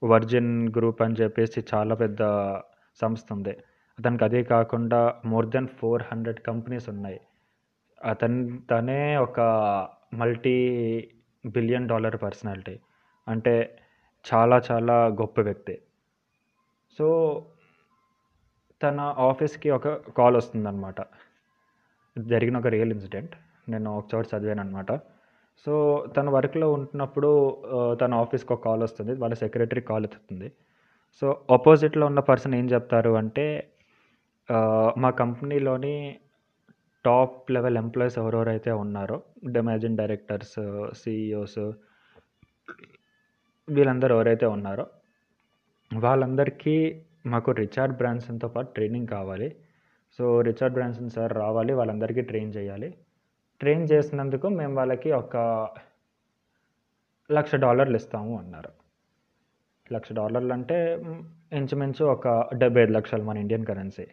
వర్జిన్ 0.01 0.51
గ్రూప్ 0.77 1.01
అని 1.01 1.15
చెప్పేసి 1.15 1.59
చాలా 1.73 1.95
పెద్ద 1.95 2.21
సంస్థ 2.99 3.27
ఉంది. 3.33 3.53
అతనికి 3.97 4.23
అదే 4.23 4.41
కాకుండా 4.51 5.01
మోర్ 5.25 5.47
దెన్ 5.47 5.69
400 5.75 6.39
కంపెనీస్ 6.49 6.87
ఉన్నాయి. 6.89 7.19
అతను 8.01 8.39
తనే 8.71 9.17
ఒక 9.17 9.39
మల్టీ 10.13 10.57
బిలియన్ 11.45 11.87
డాలర్ 11.87 12.21
పర్సనాలిటీ. 12.21 12.75
అంటే 13.27 13.53
చాలా 14.25 14.61
చాలా 14.71 15.07
గొప్ప 15.21 15.41
వ్యక్తి. 15.41 15.75
సో, 16.99 17.07
తన 18.81 18.99
ఆఫీస్‌కి 19.01 19.69
ఒక 19.69 19.87
కాల్ 20.17 20.35
వస్తుందన్నమాట 20.35 20.99
జరిగిన 22.17 22.57
ఒక 22.57 22.67
రియల్ 22.67 22.91
ఇన్సిడెంట్. 22.91 23.35
నేను 23.69 23.97
ఒక 23.97 24.25
చదివాను 24.31 24.61
అనమాట 24.61 24.91
సో, 25.67 25.73
తన 26.17 26.29
వర్క్‌లో 26.29 26.73
ఉంటున్నప్పుడు 26.73 27.29
తన 28.01 28.13
ఆఫీస్‌కి 28.13 28.53
ఒక 28.53 28.63
కాల్ 28.63 28.83
వస్తుంది. 28.83 29.13
వాళ్ళ 29.13 29.35
సెక్రటరీ 29.35 29.81
కాల్ 29.81 30.05
ఎత్తుతుంది. 30.05 30.49
సో, 31.21 31.27
అపోజిట్‌లో 31.51 32.05
ఉన్న 32.05 32.19
పర్సన్ 32.21 32.55
ఏం 32.55 32.65
చెప్తారు 32.65 33.11
అంటే, 33.15 33.47
మా 34.97 35.09
కంపెనీలోని 35.11 35.95
టాప్ 37.07 37.51
లెవెల్ 37.51 37.77
ఎంప్లాయీస్ 37.77 38.19
ఎవరెవరైతే 38.19 38.71
ఉన్నారో, 38.71 39.23
డెమాజిన్ 39.47 39.97
డైరెక్టర్స్, 39.97 40.87
సీఈఓస్ 40.93 41.71
వీళ్ళందరూ 43.69 44.15
ఎవరైతే 44.15 44.45
ఉన్నారో, 44.45 44.87
వాళ్ళందరికీ 45.97 47.01
మాకు 47.25 47.51
రిచార్డ్ 47.51 47.97
బ్రాన్సన్‌తో 47.97 48.47
పాటు 48.47 48.71
ట్రైనింగ్ 48.71 49.07
కావాలి. 49.07 49.55
సో, 50.17 50.41
రిచార్డ్ 50.41 50.73
బ్రాన్సన్ 50.73 51.09
సార్ 51.09 51.33
రావాలి. 51.33 51.73
వాళ్ళందరికీ 51.73 52.21
ట్రైన్ 52.21 52.55
చేయాలి. 52.55 52.97
ట్రైన్ 53.59 53.87
చేసినందుకు 53.91 54.47
మేము 54.47 54.75
వాళ్ళకి 54.75 55.11
ఒక 55.11 55.37
లక్ష 57.31 57.55
డాలర్లు 57.55 57.95
ఇస్తాము 57.95 58.37
అన్నారు. 58.37 58.69
లక్ష 59.93 60.13
డాలర్లు 60.13 60.53
అంటే 60.53 60.93
ఇంచుమించు 61.53 62.05
ఒక 62.05 62.27
75,00,000 62.53 63.23
మన 63.23 63.37
ఇండియన్ 63.37 63.65
కరెన్సీ. 63.65 64.07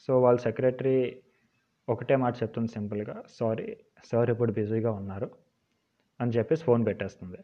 సో, 0.00 0.20
వాళ్ళ 0.20 0.38
సెక్రటరీ 0.38 1.20
ఒకటే 1.88 2.14
మాట 2.22 2.34
చెప్తుంది 2.42 2.70
సింపుల్‌గా, 2.74 3.16
సారీ 3.38 3.66
సార్ 4.10 4.30
ఇప్పుడు 4.30 4.52
బిజీగా 4.52 4.92
ఉన్నారు 5.00 5.28
అని 6.20 6.32
చెప్పేసి 6.36 6.62
ఫోన్ 6.64 6.82
పెట్టేస్తుంది. 6.88 7.40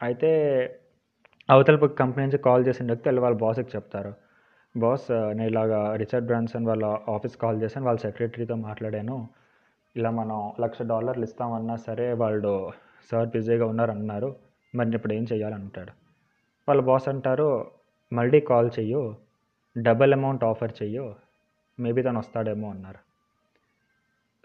అయితే 0.00 0.30
అవతల 1.48 1.76
పక్క 1.76 1.94
కంపెనీ 2.00 2.24
నుంచి 2.26 2.38
కాల్ 2.46 2.62
చేసిన 2.68 2.86
వ్యక్తి 2.90 3.18
వాళ్ళ 3.24 3.36
బాస్‌కి 3.42 3.70
చెప్తారు. 3.76 4.12
బాస్ 4.74 5.06
నేను 5.36 5.48
ఇలాగా 5.52 5.80
రిచర్డ్ 6.02 6.26
బ్రాన్సన్ 6.26 6.66
వాళ్ళ 6.70 6.84
ఆఫీస్ 7.14 7.36
కాల్ 7.44 7.58
చేశాను. 7.62 7.86
వాళ్ళ 7.88 8.00
సెక్రటరీతో 8.06 8.56
మాట్లాడాను. 8.68 9.16
ఇలా 9.96 10.10
మనం 10.12 10.38
లక్ష 10.64 10.78
డాలర్లు 10.92 11.24
ఇస్తామన్నా 11.28 11.76
సరే 11.86 12.06
వాళ్ళు 12.22 12.52
సార్ 13.10 13.28
బిజీగా 13.36 13.66
ఉన్నారన్నారు. 13.72 14.30
మరి 14.74 14.96
ఇప్పుడు 14.98 15.14
ఏం 15.14 15.24
చేయాలంటాడు 15.32 15.92
వాళ్ళ 16.68 16.80
బాస్ 16.88 17.08
అంటారు, 17.12 17.48
మళ్ళీ 18.12 18.40
కాల్ 18.50 18.70
చెయ్యు. 18.78 19.02
డబుల్ 19.76 20.14
అమౌంట్ 20.18 20.44
ఆఫర్ 20.50 20.74
చెయ్యు. 20.80 21.06
మేబీ 21.80 22.02
తను 22.02 22.18
వస్తాడేమో 22.18 22.70
అన్నారు. 22.70 22.98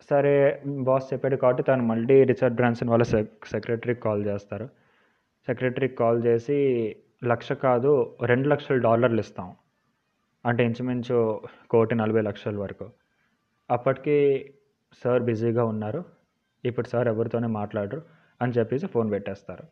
సరే 0.10 0.62
బాస్ 0.66 1.14
చెప్పాడు 1.14 1.36
కాబట్టి 1.36 1.64
తను 1.64 1.84
మళ్ళీ 1.84 2.24
రిచర్డ్ 2.24 2.56
బ్రాన్సన్ 2.56 2.90
వాళ్ళ 2.90 3.04
సెక్ 3.04 3.46
సెక్రటరీకి 3.46 4.02
కాల్ 4.02 4.26
చేస్తారు. 4.26 4.66
సెక్రటరీకి 5.46 5.96
కాల్ 5.96 6.26
చేసి 6.26 6.96
లక్ష 7.24 7.52
కాదు 7.52 8.18
రెండు 8.26 8.48
లక్షల 8.48 8.78
డాలర్లు 8.78 9.20
ఇస్తాం. 9.20 9.56
అంటే 10.46 10.66
ఇంచుమించు 10.66 11.42
కోటి 11.70 11.96
నలభై 11.96 12.22
లక్షల 12.22 12.58
వరకు. 12.58 12.90
అప్పటికి 13.72 14.54
సార్ 15.04 15.24
బిజీగా 15.24 15.66
ఉన్నారు. 15.66 16.06
ఇప్పుడు 16.66 16.88
సార్ 16.88 17.08
ఎవరితోనే 17.08 17.48
మాట్లాడరు 17.48 18.02
అని 18.42 18.52
చెప్పేసి 18.52 18.88
ఫోన్ 18.88 19.12
పెట్టేస్తారు. 19.12 19.64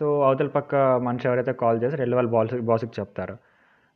సో 0.00 0.22
అవతల 0.22 0.46
పక్క 0.46 0.74
మనిషి 0.76 1.28
ఎవరైతే 1.28 1.52
కాల్ 1.52 1.82
చేసి 1.82 1.96
రెండు 1.96 2.14
వాళ్ళ 2.14 2.30
బాస్ 2.30 2.54
బాస్కి 2.54 3.00
చెప్తారు. 3.00 3.36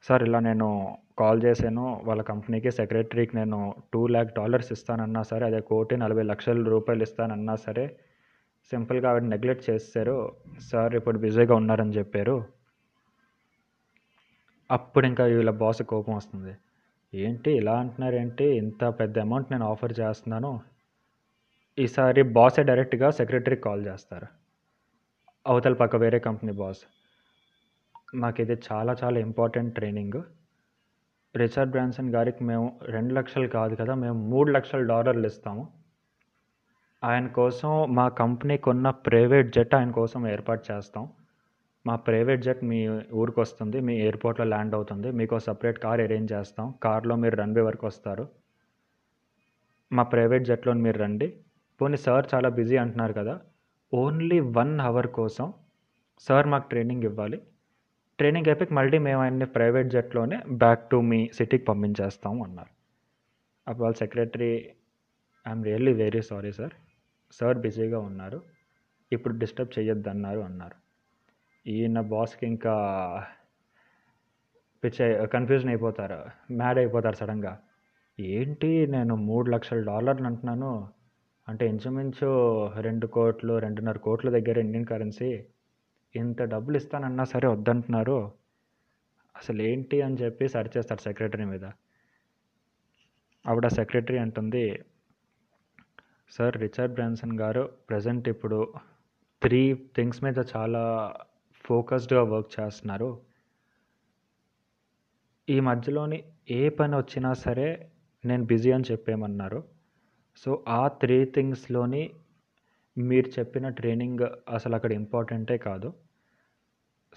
సార్ 0.03 0.23
ఇలా 0.23 0.41
నేను 0.41 0.99
కాల్ 1.19 1.43
చేశాను. 1.45 2.01
వాళ్ళ 2.05 2.23
కంపెనీకి 2.23 2.71
సెక్రటరీకి 2.71 3.37
నేను 3.37 3.75
టూ 3.93 4.07
ల్యాక్ 4.07 4.35
డాలర్స్ 4.35 4.73
ఇస్తానన్నా 4.73 5.23
సరే 5.23 5.47
అదే 5.47 5.61
కోటి 5.61 5.97
నలభై 5.97 6.23
లక్షల 6.23 6.65
రూపాయలు 6.65 7.03
ఇస్తానన్నా 7.03 7.57
సరే 7.57 7.97
సింపుల్గా 8.71 9.11
ఆవిడ 9.11 9.23
నెగ్లెక్ట్ 9.23 9.71
చేస్తారు 9.71 10.33
సార్ 10.71 10.95
ఇప్పుడు 10.95 11.19
బిజీగా 11.19 11.55
ఉన్నారని 11.55 11.93
చెప్పారు. 11.93 12.45
అప్పుడు 14.71 15.07
ఇంకా 15.07 15.25
వీళ్ళ 15.25 15.51
బాస్ 15.51 15.83
కోపం 15.83 16.15
వస్తుంది. 16.15 16.55
ఏంటి 17.15 17.51
ఇలా 17.53 17.79
అంటున్నారు 17.79 18.15
ఏంటి 18.15 18.45
ఇంత 18.45 18.85
పెద్ద 18.85 19.19
అమౌంట్ 19.19 19.53
నేను 19.53 19.67
ఆఫర్ 19.67 19.95
చేస్తున్నాను. 20.01 20.61
ఈసారి 21.79 22.23
బాసే 22.23 22.63
డైరెక్ట్గా 22.63 23.11
సెక్రటరీకి 23.11 23.63
కాల్ 23.63 23.87
చేస్తారు. 23.87 24.27
అవతల 25.47 25.73
పక్క 25.73 25.97
వేరే 25.97 26.19
కంపెనీ 26.19 26.53
బాస్. 26.53 26.83
మాకు 28.15 28.43
ఇది 28.43 28.63
చాలా 28.73 28.97
చాలా 29.05 29.19
ఇంపార్టెంట్ 29.21 29.75
ట్రైనింగ్. 29.75 30.23
రిచర్డ్ 31.37 31.71
బ్రాన్సన్ 31.71 32.15
గారికి 32.15 32.45
మేము 32.45 32.81
రెండు 32.89 33.15
లక్షలు 33.15 33.49
కాదు 33.49 33.75
కదా 33.75 33.95
మేము 33.95 34.19
మూడు 34.29 34.51
లక్షల 34.51 34.83
డాలర్లు 34.83 35.27
ఇస్తాము. 35.27 35.69
ఆయన 37.05 37.27
కోసం 37.27 37.95
మా 37.95 38.09
కంపెనీకి 38.09 38.69
ఉన్న 38.71 38.91
ప్రైవేట్ 38.91 39.53
జెట్ 39.53 39.75
ఆయన 39.75 39.91
కోసం 39.91 40.29
ఏర్పాటు 40.29 40.73
చేస్తాం. 40.73 41.09
మా 41.87 41.97
ప్రైవేట్ 41.97 42.43
జెట్ 42.43 42.65
మీ 42.65 42.89
ఊరికి 43.13 43.41
వస్తుంది 43.41 43.81
మీ 43.81 43.95
ఎయిర్పోర్ట్లో 43.99 44.47
ల్యాండ్ 44.47 44.75
అవుతుంది 44.75 45.11
మీకు 45.11 45.39
సపరేట్ 45.39 45.79
కార్ 45.79 46.01
అరేంజ్ 46.01 46.33
చేస్తాం 46.33 46.75
కార్లో 46.83 47.17
మీరు 47.17 47.37
రన్వే 47.37 47.61
వరకు 47.61 47.87
వస్తారు. 47.87 48.29
మా 49.93 50.03
ప్రైవేట్ 50.03 50.45
జెట్లో 50.45 50.73
మీరు 50.73 50.99
రండి. 50.99 51.37
పోనీ 51.81 51.97
సార్ 51.97 52.27
చాలా 52.35 52.49
బిజీ 52.49 52.77
అంటున్నారు 52.77 53.13
కదా 53.13 53.41
ఓన్లీ 53.95 54.41
వన్ 54.41 54.81
అవర్ 54.81 55.07
కోసం 55.07 55.53
సార్ 56.21 56.47
మాకు 56.47 56.69
ట్రైనింగ్ 56.69 57.05
ఇవ్వాలి. 57.05 57.43
ట్రైనింగ్ 58.21 58.49
అయిపోయి 58.49 58.75
మళ్ళీ 58.75 58.99
మేము 58.99 59.21
ఆయన్ని 59.23 59.47
ప్రైవేట్ 59.47 59.89
జెట్లోనే 59.89 60.39
బ్యాక్ 60.51 60.91
టు 60.91 60.97
మీ 61.01 61.31
సిటీకి 61.35 61.65
పంపించేస్తాము 61.65 62.45
అన్నారు. 62.45 62.73
అప్పుడు 63.69 63.85
వాళ్ళ 63.85 63.97
secretary 63.97 64.53
I'm 65.49 65.65
really 65.65 65.93
very 65.93 66.23
sorry 66.23 66.53
sir 66.53 66.75
sir 67.33 67.59
బిజీగా 67.59 67.99
ఉన్నారు. 67.99 68.43
ఇప్పుడు 69.13 69.35
డిస్టర్బ్ 69.39 69.79
చేయొద్దన్నారు 69.79 70.41
అన్నారు. 70.41 70.51
అన్నారు 70.51 70.77
ఈయన 71.67 72.01
బాస్కి 72.01 72.47
ఇంకా 72.47 72.75
పిచ్చ 74.83 75.27
కన్ఫ్యూజన్ 75.27 75.69
అయిపోతారు 75.69 76.21
మ్యాడ్ 76.53 76.79
అయిపోతారు 76.79 77.17
సడన్గా 77.17 77.59
ఏంటి 78.21 78.87
నేను 78.87 79.15
మూడు 79.17 79.51
లక్షల 79.51 79.81
డాలర్లు 79.83 80.27
అంటున్నాను? 80.27 80.89
అంటే 81.49 81.65
ఇంచుమించు 81.67 82.31
రెండు 82.81 83.07
కోట్లు 83.07 83.59
రెండున్నర 83.59 83.99
కోట్ల 83.99 84.31
దగ్గర 84.31 84.59
ఇండియన్ 84.59 84.87
కరెన్సీ 84.87 85.31
ఇంత 86.15 86.43
డబ్బులు 86.43 86.77
ఇస్తానన్నా 86.77 87.25
సరే 87.25 87.49
వద్దంటున్నారు. 87.49 88.33
అసలు 89.37 89.63
ఏంటి 89.63 90.03
అని 90.03 90.15
చెప్పి 90.15 90.49
సర్చ్ 90.49 90.77
చేస్తారు 90.77 91.01
సెక్రటరీ 91.01 91.45
మీద. 91.45 91.65
ఆవిడ 93.47 93.67
సెక్రటరీ 93.67 94.19
అంటుంది 94.19 94.85
సార్ 96.31 96.57
రిచర్డ్ 96.57 96.95
బ్రాన్సన్ 96.95 97.39
గారు 97.41 97.73
ప్రజెంట్ 97.89 98.29
ఇప్పుడు 98.29 98.73
త్రీ 99.43 99.75
థింగ్స్ 99.97 100.25
మీద 100.25 100.35
చాలా 100.57 101.15
ఫోకస్డ్గా 101.65 102.23
వర్క్ 102.23 102.61
చేస్తున్నారు. 102.61 103.21
ఈ 105.49 105.61
మధ్యలోని 105.61 106.25
ఏ 106.51 106.69
పని 106.69 106.97
వచ్చినా 106.97 107.33
సరే 107.33 107.91
నేను 108.25 108.45
బిజీ 108.45 108.73
అని 108.73 108.85
చెప్పేమన్నారు 108.91 109.65
సో 110.37 110.65
ఆ 110.69 110.89
త్రీ 110.89 111.25
థింగ్స్లోని 111.25 112.15
మీరు 113.09 113.29
చెప్పిన 113.39 113.69
ట్రైనింగ్ 113.69 114.27
అసలు 114.49 114.75
అక్కడ 114.75 114.93
ఇంపార్టెంటే 114.93 115.57
కాదు. 115.59 115.95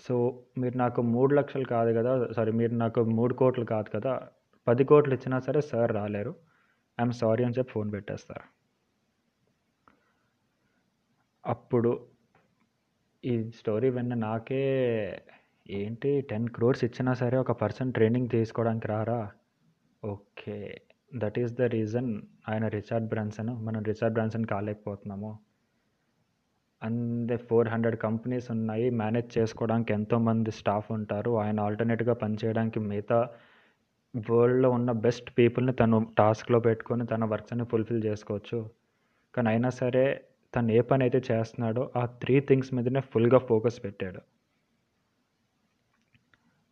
సో 0.05 0.15
మీరు 0.57 0.77
నాకు 0.77 1.01
మూడు 1.01 1.35
లక్షలు 1.35 1.65
కాదు 1.65 1.91
కదా 1.97 2.11
సారీ 2.31 2.51
మీరు 2.51 2.73
నాకు 2.73 3.01
మూడు 3.01 3.33
కోట్లు 3.33 3.65
కాదు 3.65 3.89
కదా 3.89 4.13
పది 4.67 4.83
కోట్లు 4.83 5.13
ఇచ్చినా 5.13 5.39
సరే 5.39 5.61
సార్ 5.61 5.91
రాలేరు. 5.91 6.35
ఐఎమ్ 6.99 7.13
సారీ 7.13 7.43
అని 7.43 7.55
చెప్పి 7.59 7.71
ఫోన్ 7.71 7.91
పెట్టేస్తారు. 7.91 8.45
అప్పుడు 11.45 12.07
ఈ 13.25 13.33
స్టోరీ 13.49 13.89
విన్న 13.89 14.13
నాకే 14.13 14.63
ఏంటి 15.69 16.21
టెన్ 16.21 16.49
క్రోర్స్ 16.49 16.83
ఇచ్చినా 16.83 17.13
సరే 17.13 17.37
ఒక 17.37 17.51
పర్సన్ 17.51 17.93
ట్రైనింగ్ 17.93 18.29
తీసుకోవడానికి 18.29 18.87
రారా? 18.87 19.31
Okay 20.03 20.81
that 21.15 21.39
is 21.39 21.53
the 21.53 21.61
reason. 21.61 22.21
ఆయన 22.49 22.67
రిచార్డ్ 22.67 23.07
బ్రాన్సన్ 23.07 23.51
మనం 23.65 23.83
రిచార్డ్ 23.83 24.13
బ్రాన్సన్ 24.13 24.45
కాలేకపోతున్నాము. 24.45 25.31
అండ్ 26.83 27.39
ఫోర్ 27.39 27.67
హండ్రెడ్ 27.67 27.97
కంపెనీస్ 27.97 28.51
ఉన్నాయి. 28.51 28.89
మేనేజ్ 28.89 29.37
చేసుకోవడానికి 29.37 29.93
ఎంతోమంది 29.93 30.51
స్టాఫ్ 30.51 30.91
ఉంటారు. 30.91 31.31
ఆయన 31.37 31.59
ఆల్టర్నేట్గా 31.59 32.13
పనిచేయడానికి 32.13 32.79
మిగతా 32.79 33.29
వరల్డ్లో 34.31 34.71
ఉన్న 34.71 34.91
బెస్ట్ 34.91 35.29
పీపుల్ని 35.37 35.73
తను 35.73 36.07
టాస్క్లో 36.17 36.59
పెట్టుకొని 36.59 37.05
తన 37.05 37.25
వర్క్స్ని 37.25 37.65
ఫుల్ఫిల్ 37.65 38.03
చేసుకోవచ్చు. 38.03 38.69
కానీ 39.35 39.49
అయినా 39.49 39.69
సరే 39.69 40.25
తను 40.55 40.71
ఏ 40.71 40.81
పని 40.81 41.03
అయితే 41.03 41.21
చేస్తున్నాడో 41.31 41.91
ఆ 41.95 42.05
త్రీ 42.05 42.39
థింగ్స్ 42.39 42.73
మీదనే 42.73 42.99
ఫుల్గా 42.99 43.37
ఫోకస్ 43.37 43.83
పెట్టాడు. 43.83 44.21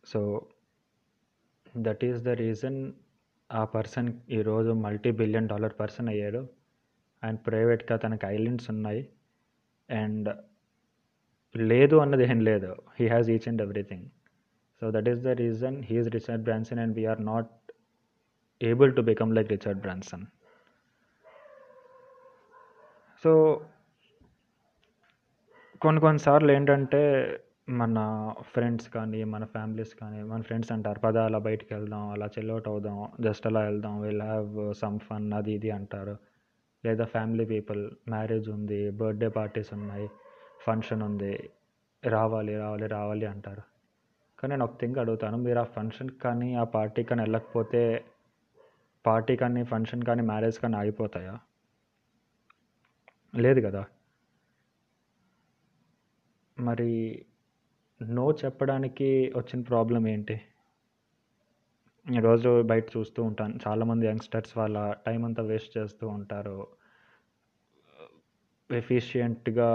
So 0.04 0.46
that 1.76 2.04
is 2.04 2.22
the 2.22 2.28
reason 2.28 2.92
ఆ 3.52 3.64
పర్సన్ 3.64 4.12
ఈరోజు 4.30 4.70
మల్టీ 4.70 5.10
బిలియన్ 5.10 5.48
డాలర్ 5.48 5.72
పర్సన్ 5.80 6.08
అయ్యాడు. 6.08 6.48
అండ్ 7.24 7.40
ప్రైవేట్గా 7.46 7.96
తనకి 7.98 8.26
ఐలెండ్స్ 8.26 8.70
ఉన్నాయి. 8.70 9.08
అండ్ 9.92 10.28
లేదు 11.56 11.96
అన్నది 11.96 12.24
ఏం 12.24 12.40
లేదు. 12.40 12.76
He 13.00 13.08
has 13.08 13.30
each 13.30 13.48
and 13.48 13.62
everything 13.62 14.06
so 14.82 14.90
that 14.90 15.08
is 15.08 15.20
the 15.20 15.28
reason 15.28 15.82
he is 15.82 16.08
Richard 16.08 16.42
Branson 16.42 16.78
and 16.78 16.96
we are 16.96 17.24
not 17.24 17.50
able 18.62 18.96
to 18.96 19.00
become 19.00 19.34
like 19.34 19.50
Richard 19.50 19.80
Branson 19.80 20.24
so 23.24 23.32
కొన్ని 25.80 26.00
కొన్నిసార్లు 26.00 26.52
ఏంటంటే 26.52 27.00
మన 27.70 27.98
ఫ్రెండ్స్ 28.40 28.88
కానీ 28.88 29.24
మన 29.24 29.44
ఫ్యామిలీస్ 29.44 29.94
కానీ 29.94 30.22
మన 30.22 30.40
ఫ్రెండ్స్ 30.42 30.72
అంటారు 30.72 31.00
పద 31.00 31.18
అలా 31.18 31.38
బయటికి 31.38 31.74
వెళ్దాం 31.74 32.10
అలా 32.10 32.26
చెల్అవుట్ 32.26 32.68
అవుదాం 32.68 33.12
జస్ట్ 33.20 33.46
అలా 33.46 33.60
వెళ్దాం 33.60 34.00
విల్ 34.00 34.22
హ్యావ్ 34.22 34.74
సమ్ 34.74 34.98
ఫన్ 34.98 35.32
అది 35.32 35.52
ఇది 35.52 35.70
అంటారు. 35.70 36.31
లేదా 36.84 37.04
ఫ్యామిలీ 37.04 37.44
పీపుల్ 37.44 37.90
మ్యారేజ్ 38.08 38.48
ఉంది 38.48 38.90
బర్త్డే 38.90 39.28
పార్టీస్ 39.28 39.72
ఉన్నాయి 39.72 40.10
ఫంక్షన్ 40.66 41.02
ఉంది 41.02 41.50
రావాలి 42.04 42.56
రావాలి 42.56 42.86
రావాలి 42.86 43.26
అంటారు. 43.26 43.62
కానీ 44.38 44.50
నేను 44.50 44.64
ఒక 44.64 44.78
థింగ్ 44.80 44.96
అడుగుతాను 44.96 45.36
మీరు 45.36 45.58
ఆ 45.58 45.62
ఫంక్షన్ 45.62 46.10
కానీ 46.10 46.54
ఆ 46.54 46.64
పార్టీ 46.64 47.02
కానీ 47.02 47.22
వెళ్ళకపోతే 47.22 48.04
పార్టీ 49.06 49.36
కానీ 49.36 49.64
ఫంక్షన్ 49.64 50.02
కానీ 50.02 50.22
మ్యారేజ్ 50.22 50.58
కానీ 50.58 50.76
ఆగిపోతాయా? 50.76 51.38
లేదు 53.36 53.60
కదా. 53.60 53.84
మరి 56.58 57.24
నో 58.02 58.32
చెప్పడానికి 58.44 59.32
వచ్చిన 59.36 59.62
ప్రాబ్లం 59.62 60.08
ఏంటి? 60.08 60.40
రోజు 62.20 62.62
బయట 62.62 62.84
చూస్తూ 62.96 63.22
ఉంటాను. 63.22 63.58
చాలామంది 63.68 64.06
యంగ్స్టర్స్ 64.06 64.58
వాళ్ళ 64.58 64.94
టైం 65.06 65.24
అంతా 65.24 65.42
వేస్ట్ 65.42 65.78
చేస్తూ 65.78 66.08
ఉంటారు. 66.08 66.66
ఎఫిషియెంట్గా 68.70 69.70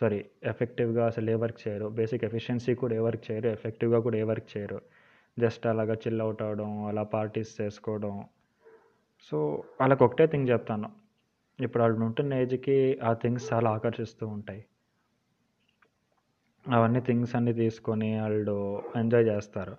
సారీ 0.00 0.24
ఎఫెక్టివ్గా 0.44 1.06
అసలు 1.06 1.30
ఏ 1.30 1.34
వర్క్ 1.34 1.68
చేయరు. 1.68 1.86
బేసిక్ 1.86 2.24
ఎఫిషియన్సీ 2.24 2.74
కూడా 2.74 2.94
ఏ 2.94 2.98
వర్క్ 2.98 3.30
చేయరు. 3.30 3.48
ఎఫెక్టివ్గా 3.48 4.00
కూడా 4.00 4.16
ఏ 4.16 4.22
వర్క్ 4.22 4.56
చేయరు. 4.56 4.82
జస్ట్ 5.38 5.66
అలాగా 5.66 5.94
చిల్ 5.94 6.20
అవుట్ 6.20 6.42
అవడం 6.42 6.84
అలా 6.84 7.02
పార్టీస్ 7.02 7.60
చేసుకోవడం. 7.60 8.24
సో 9.22 9.62
వాళ్ళకి 9.80 10.04
ఒకటే 10.04 10.26
థింగ్ 10.26 10.48
చెప్తాను. 10.48 10.90
ఇప్పుడు 11.60 11.82
వాళ్ళు 11.82 12.00
ఉంటున్న 12.00 12.34
ఏజ్కి 12.34 12.98
ఆ 13.04 13.12
థింగ్స్ 13.12 13.52
చాలా 13.52 13.70
ఆకర్షిస్తూ 13.70 14.26
ఉంటాయి. 14.26 14.64
అవన్నీ 16.74 17.00
థింగ్స్ 17.00 17.36
అన్నీ 17.36 17.52
తీసుకొని 17.52 18.20
వాళ్ళు 18.20 18.82
ఎంజాయ్ 18.96 19.24
చేస్తారు. 19.24 19.76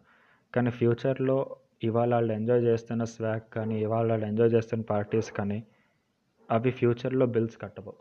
కానీ 0.56 0.72
ఫ్యూచర్లో 0.72 1.56
ఇవాళ 1.82 2.12
వాళ్ళు 2.14 2.34
ఎంజాయ్ 2.34 2.64
చేస్తున్న 2.64 3.04
స్వాగ్ 3.04 3.46
కానీ 3.56 3.76
ఇవాళ 3.82 4.08
వాళ్ళు 4.12 4.26
ఎంజాయ్ 4.26 4.52
చేస్తున్న 4.54 4.84
పార్టీస్ 4.84 5.32
కానీ 5.32 5.60
అవి 6.50 6.72
ఫ్యూచర్లో 6.72 7.26
బిల్స్ 7.26 7.58
కట్టవు. 7.62 7.94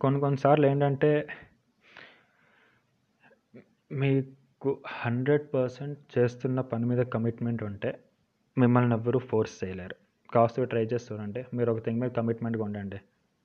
కొన్ని 0.00 0.20
కొన్నిసార్లు 0.20 0.66
ఏంటంటే 0.66 1.10
మీకు 3.90 4.70
హండ్రెడ్ 5.02 5.46
పర్సెంట్ 5.54 6.18
చేస్తున్న 6.18 6.60
పని 6.72 6.84
మీద 6.86 7.02
కమిట్మెంట్ 7.14 7.62
ఉంటే 7.62 7.90
మిమ్మల్ని 8.58 8.94
ఎవ్వరూ 8.94 9.18
ఫోర్స్ 9.30 9.64
చేయలేరు. 9.64 9.96
కాస్త 10.34 10.64
ట్రై 10.72 10.84
చేస్తారంటే 10.92 11.40
మీరు 11.54 11.72
ఒక 11.72 11.80
థింగ్ 11.84 12.00
మీద 12.00 12.10
కమిట్మెంట్గా 12.10 12.64
ఉండండి. 12.64 12.98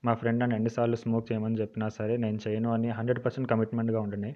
మా 0.04 0.14
ఫ్రెండ్ 0.14 0.40
నన్ను 0.40 0.56
ఎన్నిసార్లు 0.56 0.96
స్మోక్ 0.96 1.32
చేయమని 1.32 1.60
చెప్పినా 1.60 1.88
సరే 1.88 2.16
నేను 2.16 2.38
చేయను 2.46 2.68
అని 2.72 2.88
హండ్రెడ్ 2.98 3.24
పర్సెంట్ 3.24 3.50
కమిట్మెంట్గా 3.50 4.00
ఉండండి 4.00 4.32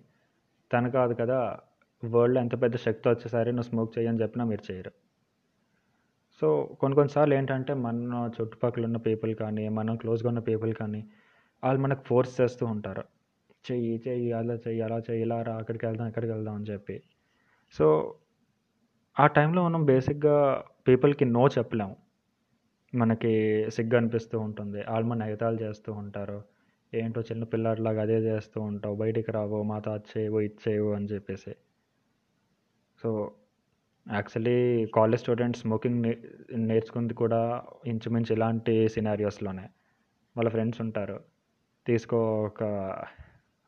తను 0.72 0.90
కాదు 0.90 1.14
కదా. 1.14 1.58
వరల్డ్లో 2.04 2.40
ఎంత 2.40 2.62
పెద్ద 2.62 2.76
శక్తి 2.76 3.08
వచ్చేసరి 3.08 3.52
నువ్వు 3.52 3.70
స్మోక్ 3.70 3.98
చేయని 3.98 4.22
చెప్పినా 4.22 4.44
మీరు 4.44 4.72
చేయరు. 4.72 4.92
సో 6.40 6.76
కొన్ని 6.80 6.94
కొన్నిసార్లు 6.94 7.34
ఏంటంటే 7.34 7.74
మన 7.74 8.30
చుట్టుపక్కల 8.40 8.84
ఉన్న 8.84 8.96
పీపుల్ 8.96 9.34
కానీ 9.34 9.68
మనం 9.68 9.96
క్లోజ్గా 9.96 10.28
ఉన్న 10.28 10.38
పీపుల్ 10.38 10.74
కానీ 10.74 11.06
వాళ్ళు 11.64 11.82
మనకు 11.82 12.02
ఫోర్స్ 12.02 12.40
చేస్తూ 12.40 12.66
ఉంటారు. 12.66 13.04
చెయ్యి 13.72 14.02
చెయ్యి 14.08 14.32
అలా 14.32 14.54
చెయ్యి 14.54 14.80
అలా 14.80 14.96
చెయ్యి 14.96 15.22
ఇలా 15.22 15.42
రా 15.42 15.56
అక్కడికి 15.56 15.86
వెళ్దాం 15.86 16.08
ఇక్కడికి 16.08 16.32
వెళ్దాం 16.32 16.54
అని 16.54 16.64
చెప్పి. 16.64 17.02
సో 17.72 18.14
ఆ 19.20 19.26
టైంలో 19.26 19.64
మనం 19.64 19.84
బేసిక్గా 19.84 20.64
పీపుల్కి 20.88 21.24
నో 21.24 21.46
చెప్పలేము 21.46 21.96
మనకి 22.94 23.66
సిగ్గు 23.70 23.96
అనిపిస్తూ 23.96 24.40
ఉంటుంది. 24.40 24.84
వాళ్ళు 24.88 25.08
మన 25.08 25.22
ఎగతాళి 25.22 25.62
చేస్తూ 25.62 25.92
ఉంటారు. 25.92 26.42
ఏంటో 26.94 27.20
చిన్న 27.20 27.44
పిల్లాడిలాగా 27.44 28.02
అదే 28.02 28.18
చేస్తూ 28.18 28.60
ఉంటావు 28.60 28.96
బయటికి 28.96 29.32
రావు 29.32 29.62
మాతో 29.62 29.90
అది 29.92 30.18
చేయవు 30.18 30.40
ఇది 30.40 30.56
చేయవు 30.68 30.92
అని 30.92 31.06
చెప్పేసి. 31.06 31.56
So 33.02 33.30
actually 34.12 34.86
college 34.86 35.22
students 35.22 35.62
smoking 35.62 36.02
నే 36.02 36.18
నేర్చుకుంది 36.54 37.14
కూడా 37.14 37.62
ఇంచుమించు 37.86 38.32
ఇలాంటి 38.32 38.88
సినారియోస్లోనే 38.88 39.62
వాళ్ళ 40.36 40.50
ఫ్రెండ్స్ 40.50 40.80
ఉంటారు. 40.80 41.20
తీసుకో 41.86 42.44
ఒక 42.46 42.62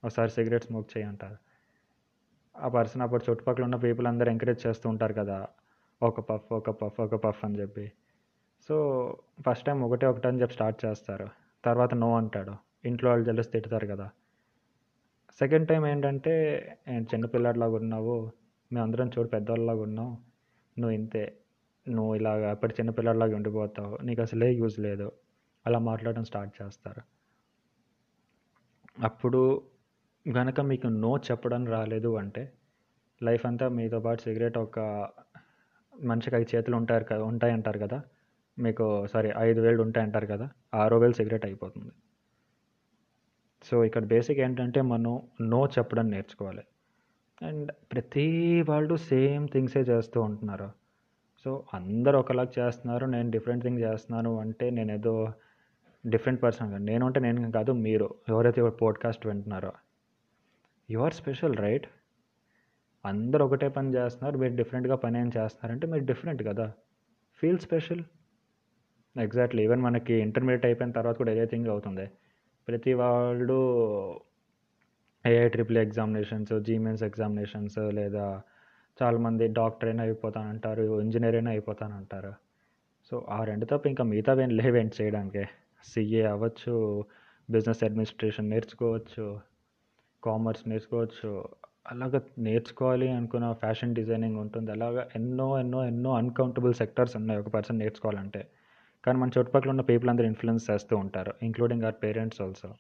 ఒకసారి 0.05 0.31
సిగరెట్ 0.31 0.65
స్మోక్ 0.65 0.99
చేయంటారు 0.99 1.37
ఆ 2.57 2.69
పర్సన్ 2.69 3.03
అప్పుడు 3.03 3.25
చుట్టుపక్కల 3.31 3.65
ఉన్న 3.65 3.77
పీపుల్ 3.77 4.07
అందరూ 4.07 4.31
ఎంకరేజ్ 4.31 4.67
చేస్తూ 4.67 4.89
ఉంటారు 4.89 5.15
కదా 5.15 5.49
ఒక 6.03 6.21
పఫ్ 6.21 6.53
ఒక 6.53 6.71
పఫ్ 6.71 7.01
ఒక 7.01 7.15
పఫ్ 7.15 7.45
అని 7.45 7.61
చెప్పి. 7.61 7.93
సో 8.69 8.77
ఫస్ట్ 9.47 9.67
టైం 9.67 9.83
ఒకటే 9.83 10.07
ఒకటి 10.07 10.29
అని 10.29 10.41
చెప్పి 10.41 10.55
స్టార్ట్ 10.55 10.85
చేస్తారు. 10.85 11.29
తర్వాత 11.65 11.95
నో 11.95 12.17
అంటాడు. 12.17 12.64
ఇంట్లో 12.87 13.11
వాళ్ళు 13.11 13.25
జలసి 13.27 13.51
తిడతారు 13.51 13.87
కదా. 13.87 14.07
సెకండ్ 15.39 15.69
టైం 15.69 15.87
ఏంటంటే 15.87 16.35
చిన్నపిల్లాడిలాగా 16.91 17.75
ఉన్నావు. 17.75 18.17
మేమందరం 18.73 19.09
చూడు 19.09 19.29
పెద్దవాళ్ళలాగా 19.29 19.83
ఉన్నావు 19.83 20.13
నువ్వు 20.77 20.91
ఇంతే. 20.91 21.25
నువ్వు 21.89 22.15
ఇలాగ 22.15 22.51
అప్పటి 22.51 22.75
చిన్నపిల్లాడిలాగా 22.81 23.35
ఉండిపోతావు. 23.37 23.99
నీకు 24.05 24.23
అసలే 24.23 24.49
యూజ్ 24.53 24.79
లేదు. 24.81 25.13
అలా 25.67 25.79
మాట్లాడడం 25.79 26.25
స్టార్ట్ 26.25 26.63
చేస్తారు. 26.63 27.03
అప్పుడు 29.03 29.41
గనక 30.27 30.61
మీకు 30.61 30.87
నో 30.87 31.17
చెప్పడం 31.17 31.67
రాలేదు 31.67 32.17
అంటే 32.17 32.53
లైఫ్ 33.23 33.47
అంతా 33.47 33.69
మీతో 33.69 34.01
పాటు 34.01 34.21
సిగరెట్ 34.23 34.59
ఒక 34.59 34.81
మనిషికి 35.95 36.37
ఐదు 36.37 36.57
చేతులు 36.57 36.77
ఉంటారు 36.77 37.05
కదా 37.05 37.25
ఉంటాయంటారు 37.25 37.79
కదా. 37.79 38.03
మీకు 38.59 39.07
సారీ 39.07 39.31
ఐదు 39.39 39.61
వేలు 39.61 39.83
ఉంటాయి 39.83 40.05
అంటారు 40.07 40.27
కదా. 40.27 40.47
ఆరో 40.75 40.99
వేలు 40.99 41.13
సిగరెట్ 41.13 41.47
అయిపోతుంది. 41.47 41.93
సో 43.65 43.85
ఇక్కడ 43.85 44.05
బేసిక్ 44.05 44.39
ఏంటంటే 44.39 44.81
మనం 44.81 45.23
నో 45.41 45.67
చెప్పడం 45.67 46.11
నేర్చుకోవాలి. 46.11 46.63
అండ్ 47.43 47.73
ప్రతి 47.93 48.63
వాళ్ళు 48.63 48.97
సేమ్ 48.97 49.49
థింగ్సే 49.49 49.81
చేస్తూ 49.81 50.23
ఉంటున్నారు. 50.23 50.71
సో 51.45 51.65
అందరు 51.75 52.19
ఒకలాగా 52.19 52.53
చేస్తున్నారు 52.59 53.07
నేను 53.07 53.31
డిఫరెంట్ 53.31 53.65
థింగ్ 53.65 53.79
చేస్తున్నాను 53.79 54.41
అంటే 54.41 54.71
నేను 54.71 54.93
ఏదో 54.93 55.33
డిఫరెంట్ 56.07 56.43
పర్సన్ 56.43 56.71
కాదు 56.71 56.83
నేను 56.83 57.07
అంటే 57.07 57.21
నేను 57.21 57.53
కాదు 57.53 57.73
మీరు 57.73 58.15
ఎవరైతే 58.29 58.71
పోడ్కాస్ట్ 58.71 59.27
వింటున్నారో. 59.27 59.73
యు 60.91 61.01
ఆర్ 61.01 61.15
స్పెషల్ 61.15 61.57
రైట్ 61.57 61.87
అందరు 63.07 63.45
ఒకటే 63.45 63.69
పని 63.69 63.95
చేస్తున్నారు 63.95 64.39
మీరు 64.39 64.57
డిఫరెంట్గా 64.57 64.97
పని 64.97 65.19
ఏం 65.19 65.27
చేస్తున్నారంటే 65.27 65.87
మీరు 65.87 66.05
డిఫరెంట్ 66.05 66.43
కదా. 66.43 66.73
ఫీల్ 67.37 67.59
స్పెషల్ 67.59 68.03
ఎగ్జాక్ట్లీ 69.17 69.63
ఈవెన్ 69.63 69.83
మనకి 69.83 70.15
ఇంటర్మీడియట్ 70.15 70.67
అయిపోయిన 70.67 70.93
తర్వాత 70.93 71.17
కూడా 71.17 71.33
ఇదే 71.33 71.47
థింగ్ 71.47 71.67
అవుతుంది. 71.67 72.11
ప్రతి 72.69 72.93
వాళ్ళు 72.95 73.59
AI 75.27 75.49
triple 75.49 75.79
examinations 75.79 76.61
JEE Mains 76.61 77.03
examinations 77.03 77.79
లేదా 77.79 78.43
చాలామంది 79.03 79.49
డాక్టర్ 79.49 79.89
అయినా 79.89 80.05
అయిపోతానంటారు 80.05 81.01
ఇంజనీర్ 81.01 81.35
అయినా 81.35 81.51
అయిపోతానంటారు. 81.51 82.33
సో 83.11 83.27
ఆ 83.31 83.45
రెండు 83.45 83.65
తప్ప 83.65 83.87
ఇంకా 83.87 84.05
మిగతా 84.05 84.43
ఏం 84.43 84.49
లేవేంటి 84.51 85.03
చేయడానికి? 85.03 85.45
సిఏ 85.85 86.23
అవ్వచ్చు 86.23 87.05
బిజినెస్ 87.51 87.85
అడ్మినిస్ట్రేషన్ 87.85 88.51
నేర్చుకోవచ్చు 88.51 89.41
కామర్స్ 90.25 90.69
నేర్చుకోవచ్చు. 90.69 91.49
అలాగ 91.91 92.21
నేర్చుకోవాలి 92.39 93.09
అనుకున్న 93.11 93.53
ఫ్యాషన్ 93.53 93.95
డిజైనింగ్ 93.95 94.37
ఉంటుంది. 94.37 94.71
అలాగా 94.71 95.09
ఎన్నో 95.17 95.59
ఎన్నో 95.61 95.87
ఎన్నో 95.87 96.13
అన్కౌంటబుల్ 96.15 96.75
సెక్టర్స్ 96.75 97.17
ఉన్నాయి. 97.17 97.41
ఒక 97.41 97.49
పర్సన్ 97.49 97.79
నేర్చుకోవాలంటే. 97.79 98.49
కానీ 99.05 99.19
మన 99.19 99.31
చుట్టుపక్కల 99.39 99.71
ఉన్న 99.71 99.81
పీపుల్ 99.81 100.11
అందరూ 100.11 100.27
ఇన్ఫ్లుయెన్స్ 100.27 100.71
చేస్తూ 100.71 100.97
ఉంటారు 100.97 101.33
including 101.43 101.83
our 101.83 101.95
parents 102.03 102.41
also 102.41 102.75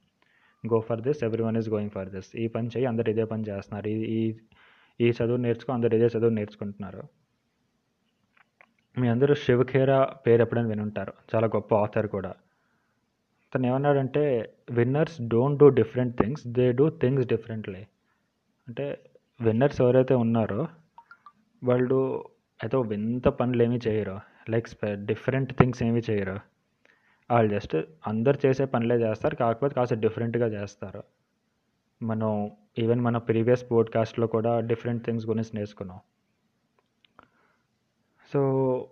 go 0.65 0.81
for 0.81 1.01
this 1.01 1.25
every 1.25 1.43
one 1.43 1.57
is 1.57 1.69
going 1.71 1.91
for 1.91 2.09
this 2.09 2.37
ఈ 2.37 2.49
పని 2.49 2.69
చేయి 2.69 2.87
అందరు 2.87 3.11
ఇదే 3.11 3.25
పని 3.25 3.45
చేస్తున్నారు. 3.49 3.89
ఈ 3.89 3.99
ఈ 4.19 4.35
ఈ 5.01 5.11
చదువు 5.11 5.37
నేర్చుకో 5.37 5.73
అందరు 5.73 5.95
ఇదే 5.95 6.07
చదువు 6.07 6.31
నేర్చుకుంటున్నారు. 6.31 7.03
మీ 9.01 9.09
అందరూ 9.09 9.35
శివఖేరా 9.35 10.05
పేరు 10.05 10.43
ఎప్పుడైనా 10.43 10.69
వినుంటారు. 10.69 11.13
చాలా 11.35 11.47
గొప్ప 11.47 11.75
ఆథర్ 11.75 12.07
కూడా. 12.07 12.35
తను 13.55 13.67
ఏమన్నాడంటే 13.67 14.23
winners 14.71 15.29
don't 15.29 15.59
do 15.59 15.69
different 15.69 16.23
things 16.23 16.47
they 16.47 16.73
do 16.73 16.91
things 16.91 17.27
differently 17.27 17.83
అంటే 18.69 18.87
విన్నర్స్ 19.41 19.81
ఎవరైతే 19.81 20.15
ఉన్నారో 20.15 20.67
వాళ్ళు 21.65 21.99
అయితే 22.63 22.77
వింత 22.77 23.29
పనులు 23.29 23.63
ఏమీ 23.63 23.79
చేయరు. 23.87 24.34
లైక్ 24.51 24.69
డిఫరెంట్ 24.93 25.53
థింగ్స్ 25.53 25.83
ఏమి 25.83 26.03
చేయరు. 26.11 26.41
వాళ్ళు 27.31 27.61
జస్ట్ 27.61 27.77
అందరు 28.07 28.47
చేసే 28.47 28.65
పనులే 28.65 28.95
చేస్తారు 28.95 29.37
కాకపోతే 29.37 29.75
కాస్త 29.75 29.95
డిఫరెంట్గా 29.95 30.47
చేస్తారు. 30.47 31.03
మనం 32.03 32.51
ఈవెన్ 32.79 33.01
మన 33.01 33.19
ప్రీవియస్ 33.19 33.71
పోడ్కాస్ట్లో 33.71 34.27
కూడా 34.27 34.61
డిఫరెంట్ 34.61 35.05
థింగ్స్ 35.05 35.27
గురించి 35.27 35.51
నేర్చుకున్నాం. 35.55 36.01
సో 38.33 38.41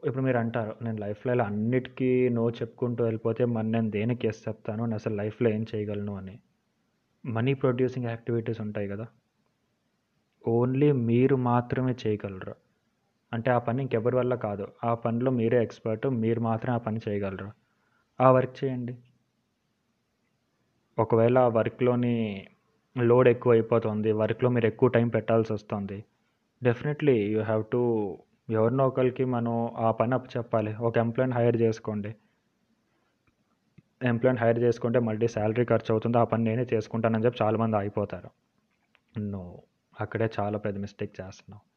ఇప్పుడు 0.04 0.24
మీరు 0.24 0.36
అంటారు 0.36 0.84
నేను 0.84 0.98
లైఫ్లో 0.98 1.32
ఇలా 1.32 1.44
అన్నిటికీ 1.44 2.28
నో 2.28 2.50
చెప్పుకుంటూ 2.50 3.04
వెళ్ళిపోతే 3.04 3.44
మన 3.44 3.66
నేను 3.66 3.90
దేనికి 3.90 4.26
ఎస్ 4.26 4.48
చెప్తాను? 4.48 4.84
నేను 4.84 4.94
అసలు 4.94 5.14
లైఫ్లో 5.14 5.50
ఏం 5.50 5.66
చేయగలను 5.74 6.16
అని. 6.16 6.38
మనీ 7.26 7.54
ప్రొడ్యూసింగ్ 7.54 8.06
యాక్టివిటీస్ 8.06 8.60
ఉంటాయి 8.60 8.88
కదా. 8.88 9.06
ఓన్లీ 10.48 10.92
మీరు 10.92 11.36
మాత్రమే 11.36 11.94
చేయగలరు? 12.06 12.54
అంటే 13.32 13.50
ఆ 13.50 13.58
పని 13.58 13.82
ఇంకెవరి 13.82 14.16
వల్ల 14.16 14.34
కాదు. 14.34 14.68
ఆ 14.84 14.94
పనిలో 14.94 15.30
మీరే 15.30 15.62
ఎక్స్పర్ట్. 15.62 16.06
మీరు 16.06 16.40
మాత్రమే 16.40 16.74
ఆ 16.74 16.78
పని 16.78 17.00
చేయగలరు. 17.08 17.50
ఆ 18.20 18.30
వర్క్ 18.30 18.64
చేయండి. 18.64 18.96
ఒకవేళ 20.98 21.38
ఆ 21.38 21.48
వర్క్లోని 21.48 22.46
లోడ్ 22.98 23.28
ఎక్కువ 23.28 23.52
అయిపోతుంది 23.52 24.12
వర్క్లో 24.12 24.50
మీరు 24.50 24.66
ఎక్కువ 24.66 24.88
టైం 24.88 25.08
పెట్టాల్సి 25.08 25.52
వస్తుంది. 25.52 26.04
డెఫినెట్లీ 26.62 27.16
యూ 27.32 27.42
హ్యావ్ 27.42 27.64
టు 27.72 27.80
ఎవరినో 28.50 28.86
ఒకరికి 28.86 29.24
మనం 29.24 29.70
ఆ 29.76 29.90
పని 29.90 30.14
అప్పు 30.14 30.38
చెప్పాలి. 30.38 30.74
ఒక 30.76 30.98
ఎంప్లాయిని 30.98 31.34
హైర్ 31.34 31.56
చేసుకోండి. 31.56 32.14
ఎంప్లాయిని 34.02 34.40
హైర్ 34.40 34.58
చేసుకుంటే 34.58 34.98
మళ్ళీ 34.98 35.28
శాలరీ 35.28 35.64
ఖర్చు 35.64 35.92
అవుతుంది. 35.92 36.18
ఆ 36.18 36.24
పని 36.24 36.44
నేనే 36.44 36.66
చేసుకుంటానని 36.74 37.24
చెప్పి 37.24 37.44
చాలామంది 37.44 37.76
ఆగిపోతారు. 37.76 38.30
నువ్వు 39.18 39.62
అక్కడే 40.00 40.30
చాలా 40.40 40.58
పెద్ద 40.58 40.78
మిస్టేక్ 40.78 41.20
చేస్తున్నావు 41.20 41.71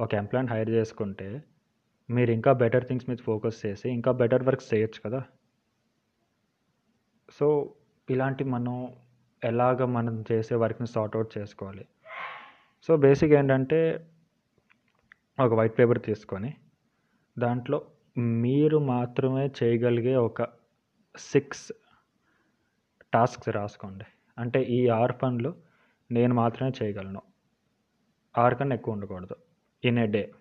ఒక 0.00 0.14
ఎంప్లాయీని 0.14 0.52
హైర్ 0.52 0.70
చేసుకుంటే 0.70 1.42
మీరు 2.10 2.30
ఇంకా 2.30 2.52
బెటర్ 2.52 2.88
థింగ్స్ 2.88 3.10
మీద 3.10 3.16
ఫోకస్ 3.16 3.66
చేసి 3.66 3.90
ఇంకా 3.90 4.12
బెటర్ 4.12 4.42
వర్క్స్ 4.42 4.74
చేయొచ్చు 4.74 5.10
కదా. 5.10 5.24
సో 7.30 7.74
ఇలాంటి 8.10 8.44
మనం 8.44 8.94
ఎలాగ 9.44 9.84
మనం 9.84 10.24
చేసే 10.32 10.54
వర్క్ని 10.54 10.86
సార్ట్అవుట్ 10.86 11.38
చేసుకోవాలి. 11.38 11.86
సో 12.82 12.96
బేసిక్ 12.96 13.32
ఏంటంటే 13.32 14.06
ఒక 15.44 15.52
వైట్ 15.52 15.78
పేపర్ 15.78 16.02
తీసుకొని 16.02 16.54
దాంట్లో 17.38 17.86
మీరు 18.18 18.78
మాత్రమే 18.78 19.50
చేయగలిగే 19.62 20.16
ఒక 20.16 20.42
సిక్స్ 21.16 21.72
టాస్క్స్ 23.14 23.48
రాసుకోండి. 23.48 24.04
అంటే 24.38 24.62
ఈ 24.62 24.88
ఆరు 24.88 25.12
పనులు 25.12 25.54
నేను 26.10 26.34
మాత్రమే 26.34 26.72
చేయగలను. 26.82 27.22
ఆరు 28.38 28.54
కన్నా 28.54 28.76
ఎక్కువ 28.76 28.94
ఉండకూడదు. 28.94 29.36
ఇన్ 29.84 29.98
ఏ 29.98 30.06
డే 30.06 30.32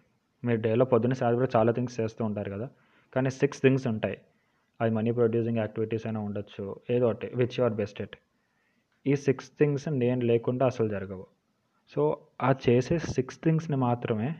మీరు 0.45 0.61
డేలో 0.61 0.85
పొద్దున్న 0.85 1.13
సాయంత్రం 1.13 1.47
చాలా 1.55 1.71
థింగ్స్ 1.71 1.99
చేస్తూ 1.99 2.25
ఉంటారు 2.25 2.51
కదా. 2.51 2.69
కానీ 3.13 3.29
సిక్స్ 3.29 3.61
థింగ్స్ 3.61 3.87
ఉంటాయి. 3.87 4.21
అది 4.81 4.91
మనీ 4.91 5.11
ప్రొడ్యూసింగ్ 5.11 5.57
యాక్టివిటీస్ 5.57 6.07
అయినా 6.07 6.19
ఉండొచ్చు 6.19 6.79
ఏదో 6.89 7.05
ఒకటి 7.05 7.31
విచ్ 7.35 7.59
యువర్ 7.59 7.73
బెస్ట్ 7.73 8.01
ఎట్ 8.01 8.15
ఈ 9.07 9.15
సిక్స్ 9.15 9.51
థింగ్స్ 9.59 9.87
నేను 9.87 10.25
లేకుండా 10.25 10.65
అసలు 10.65 10.89
జరగవు. 10.89 11.27
సో 11.95 12.27
ఆ 12.41 12.55
చేసే 12.69 12.99
సిక్స్ 12.99 13.43
థింగ్స్ని 13.43 13.77
మాత్రమే 13.77 14.35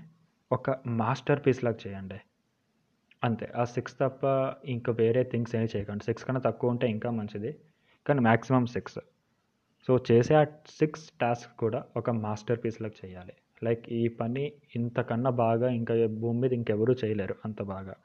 ఒక 0.52 0.88
మాస్టర్ 0.88 1.42
పీస్ 1.48 1.64
లాగా 1.64 1.78
చేయండి. 1.88 2.22
అంతే. 3.24 3.52
ఆ 3.56 3.64
సిక్స్ 3.64 4.00
తప్ప 4.00 4.54
ఇంకా 4.66 4.94
వేరే 4.94 5.24
థింగ్స్ 5.24 5.56
ఏమి 5.56 5.68
చేయకండి. 5.76 6.04
సిక్స్ 6.04 6.26
కన్నా 6.26 6.42
తక్కువ 6.42 6.70
ఉంటే 6.70 6.88
ఇంకా 6.88 7.12
మంచిది. 7.12 7.56
కానీ 8.08 8.20
మ్యాక్సిమం 8.20 8.66
సిక్స్ 8.66 9.00
సో 9.88 10.04
చేసే 10.12 10.36
ఆ 10.36 10.44
సిక్స్ 10.68 11.10
టాస్క్ 11.22 11.58
కూడా 11.58 11.86
ఒక 11.98 12.10
మాస్టర్ 12.10 12.60
పీస్ 12.66 12.82
లాగా 12.82 13.10
చేయాలి. 13.10 13.34
లైక్ 13.64 13.90
ఈ 13.90 14.08
పని 14.08 14.54
ఇంతకన్నా 14.76 15.30
బాగా 15.30 15.70
ఇంకా 15.70 16.08
భూమి 16.08 16.40
మీద 16.40 16.54
ఇంకెవరూ 16.54 16.96
చేయలేరు 17.06 17.36
అంత 17.46 17.64
బాగా. 17.64 17.96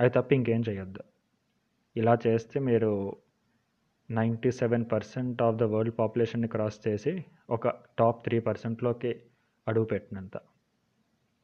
అది 0.00 0.10
తప్ప 0.10 0.32
ఇంకేం 0.32 0.62
చేయొద్దు. 0.68 1.00
ఇలా 1.96 2.18
చేస్తే 2.26 2.60
మీరు 2.60 3.16
ninety 4.10 4.50
seven 4.50 4.84
percent 4.92 5.42
of 5.42 5.56
the 5.56 5.62
world 5.62 5.98
పాపులేషన్ని 5.98 6.48
cross 6.48 6.88
చేసి 6.88 7.24
ఒక 7.50 7.68
టాప్ 7.68 8.24
త్రీ 8.24 8.40
పర్సెంట్లోకి 8.40 9.20
అడుగు 9.68 9.84
పెట్టినంత. 9.84 10.36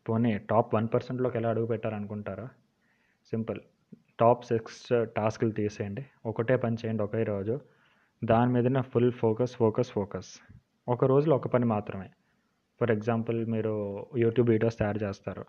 పోనీ 0.08 0.38
టాప్ 0.38 0.74
వన్ 0.74 0.88
పర్సెంట్లోకి 0.94 1.38
ఎలా 1.38 1.50
అడుగు 1.50 1.66
పెట్టారనుకుంటారా? 1.66 2.46
సింపుల్. 3.30 3.60
టాప్ 4.20 4.44
సిక్స్ 4.44 5.06
టాస్క్లు 5.16 5.50
తీసేయండి. 5.50 6.06
ఒకటే 6.26 6.56
పని 6.56 6.76
చేయండి 6.84 7.02
ఒకే 7.02 7.22
రోజు. 7.22 7.60
దాని 8.24 8.52
మీదనే 8.52 8.82
ఫుల్ 8.82 9.12
ఫోకస్ 9.12 9.56
ఫోకస్ 9.56 9.90
ఫోకస్. 9.90 10.28
ఒక 10.88 11.04
రోజులో 11.04 11.36
ఒక 11.36 11.48
పని 11.48 11.64
మాత్రమే. 11.64 12.10
ఫర్ 12.80 12.90
ఎగ్జాంపుల్ 12.90 13.46
మీరు 13.46 14.06
యూట్యూబ్ 14.16 14.50
వీడియోస్ 14.50 14.78
తయారు 14.78 14.98
చేస్తారు. 14.98 15.44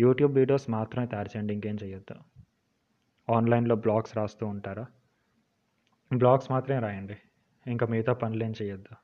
యూట్యూబ్ 0.00 0.34
వీడియోస్ 0.34 0.70
మాత్రమే 0.70 1.06
తయారు 1.06 1.28
చేయండి 1.28 1.54
ఇంకేం 1.54 1.78
చేయొద్దు. 1.82 2.16
ఆన్లైన్లో 3.32 3.76
బ్లాగ్స్ 3.76 4.16
రాస్తూ 4.16 4.46
ఉంటారా? 4.46 4.86
బ్లాగ్స్ 6.12 6.50
మాత్రమే 6.50 6.80
రాయండి. 6.80 7.16
ఇంకా 7.66 7.86
మిగతా 7.86 8.12
పనులు 8.12 8.44
ఏం 8.44 8.54
చేయొద్దు. 8.62 8.94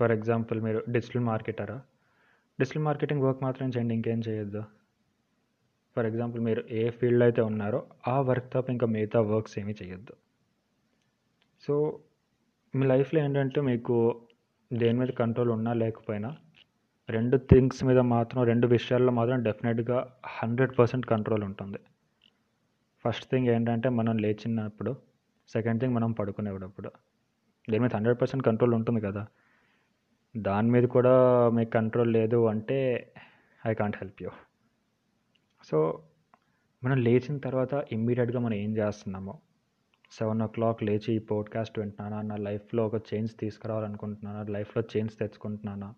ఫర్ 0.00 0.12
ఎగ్జాంపుల్ 0.12 0.60
మీరు 0.60 0.84
డిజిటల్ 0.88 1.22
మార్కెటరా? 1.22 1.82
డిజిటల్ 2.60 2.82
మార్కెటింగ్ 2.82 3.22
వర్క్ 3.22 3.42
మాత్రం 3.42 3.68
చేయండి 3.68 3.94
ఇంకేం 3.94 4.22
చేయొద్దు. 4.28 4.64
ఫర్ 5.96 6.06
ఎగ్జాంపుల్ 6.06 6.40
మీరు 6.40 6.64
ఏ 6.70 6.90
ఫీల్డ్ 6.90 7.22
అయితే 7.22 7.42
ఉన్నారో 7.42 7.86
ఆ 8.08 8.20
వర్క్ 8.20 8.52
తప్ప 8.52 8.70
ఇంకా 8.70 8.86
మిగతా 8.86 9.20
వర్క్స్ 9.20 9.58
ఏమీ 9.58 9.74
చేయొద్దు. 9.82 10.12
సో 11.60 12.00
మీ 12.74 12.86
లైఫ్లో 12.86 13.20
ఏంటంటే 13.20 13.60
మీకు 13.60 14.26
దేని 14.72 14.98
మీద 14.98 15.08
కంట్రోల్ 15.08 15.50
ఉన్నా 15.50 15.72
లేకపోయినా 15.72 16.36
రెండు 17.08 17.36
థింగ్స్ 17.36 17.84
మీద 17.84 17.98
మాత్రం 17.98 18.44
రెండు 18.44 18.66
విషయాల్లో 18.66 19.12
మాత్రం 19.12 19.42
డెఫినెట్గా 19.42 19.98
హండ్రెడ్ 20.26 20.78
పర్సెంట్ 20.78 21.06
కంట్రోల్ 21.06 21.44
ఉంటుంది. 21.44 21.78
ఫస్ట్ 23.04 23.24
థింగ్ 23.30 23.48
ఏంటంటే 23.48 23.88
మనం 23.88 24.18
లేచినప్పుడు 24.18 24.96
సెకండ్ 25.48 25.80
థింగ్ 25.80 25.94
మనం 25.94 26.12
పడుకునేటప్పుడు. 26.12 26.90
దేని 27.70 27.82
మీద 27.82 27.90
హండ్రెడ్ 27.94 28.20
పర్సెంట్ 28.20 28.46
కంట్రోల్ 28.46 28.74
ఉంటుంది 28.74 29.00
కదా. 29.00 29.26
దాని 30.36 30.70
మీద 30.70 30.84
కూడా 30.84 31.14
మీకు 31.48 31.70
కంట్రోల్ 31.70 32.12
లేదు 32.12 32.46
అంటే 32.46 32.78
I 33.66 33.74
can't 33.74 33.96
help 33.96 34.22
you 34.22 34.30
so 35.64 36.02
మనం 36.84 36.96
లేచిన 36.96 37.38
తర్వాత 37.38 37.84
ఇమ్మీడియట్గా 37.92 38.40
మనం 38.40 38.54
ఏం 38.54 38.76
చేస్తున్నామో 38.76 39.34
సెవెన్ 40.18 40.42
ఓ 40.42 40.46
క్లాక్ 40.46 40.82
లేచి 40.82 41.14
ఈ 41.14 41.18
పోడ్కాస్ట్ 41.18 41.78
వింటున్నానా? 41.78 42.22
నా 42.22 42.36
లైఫ్లో 42.36 42.86
ఒక 42.86 43.14
చేంజ్ 43.14 43.32
తీసుకురావాలనుకుంటున్నానా? 43.38 44.42
లైఫ్లో 44.42 44.82
చేంజ్ 44.96 45.12
తెచ్చుకుంటున్నానా? 45.12 45.94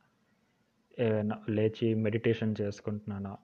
ఏదైనా 0.99 1.39
లేచి 1.49 1.95
మెడిటేషన్ 1.95 2.55
చేసుకుంటున్నానా? 2.61 3.37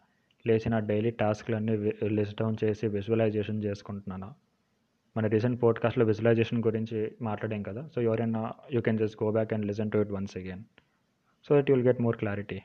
లేచి 0.47 0.71
నా 0.71 0.79
డైలీ 0.79 1.11
టాస్క్లన్నీ 1.11 1.93
లిస్ట్ 2.09 2.43
డౌన్ 2.43 2.57
చేసి 2.65 2.87
విజువలైజేషన్ 2.87 3.65
చేసుకుంటున్నానా? 3.65 4.35
మన 5.17 5.27
రీసెంట్ 5.27 5.63
పోడ్కాస్ట్లో 5.63 6.05
విజువలైజేషన్ 6.05 6.65
గురించి 6.65 7.13
మాట్లాడాం 7.23 7.63
కదా 7.63 7.89
సో 7.95 8.01
ఎవరైనా 8.03 8.53
you 8.73 8.81
can 8.81 8.99
just 8.99 9.23
go 9.23 9.33
back 9.33 9.53
and 9.53 9.67
listen 9.67 9.91
to 9.91 9.99
it 9.99 10.13
once 10.13 10.37
again. 10.37 10.63
So 11.45 11.61
that 11.61 11.71
you'll 11.71 11.83
get 11.83 12.01
more 12.01 12.17
clarity. 12.17 12.63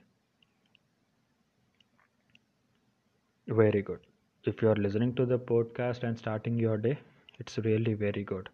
Very 3.51 3.81
good. 3.81 4.01
If 4.47 4.63
you 4.63 4.69
are 4.69 4.79
listening 4.79 5.13
to 5.15 5.23
the 5.23 5.39
podcast 5.49 6.05
and 6.05 6.17
starting 6.17 6.59
your 6.59 6.79
day 6.79 6.97
it's 7.39 7.59
really 7.59 7.93
very 7.93 8.25
good 8.33 8.49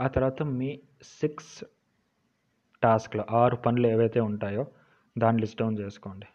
ఆ 0.00 0.06
తర్వాత 0.06 0.42
మీ 0.42 0.80
six 1.02 1.64
టాస్క్లు 2.82 3.24
ఆరు 3.30 3.56
పనులు 3.56 3.86
ఏవైతే 3.86 4.20
ఉంటాయో 4.20 4.66
దాన్ని 5.18 5.40
list 5.40 5.60
down 5.60 5.78
చేసుకోండి. 5.78 6.26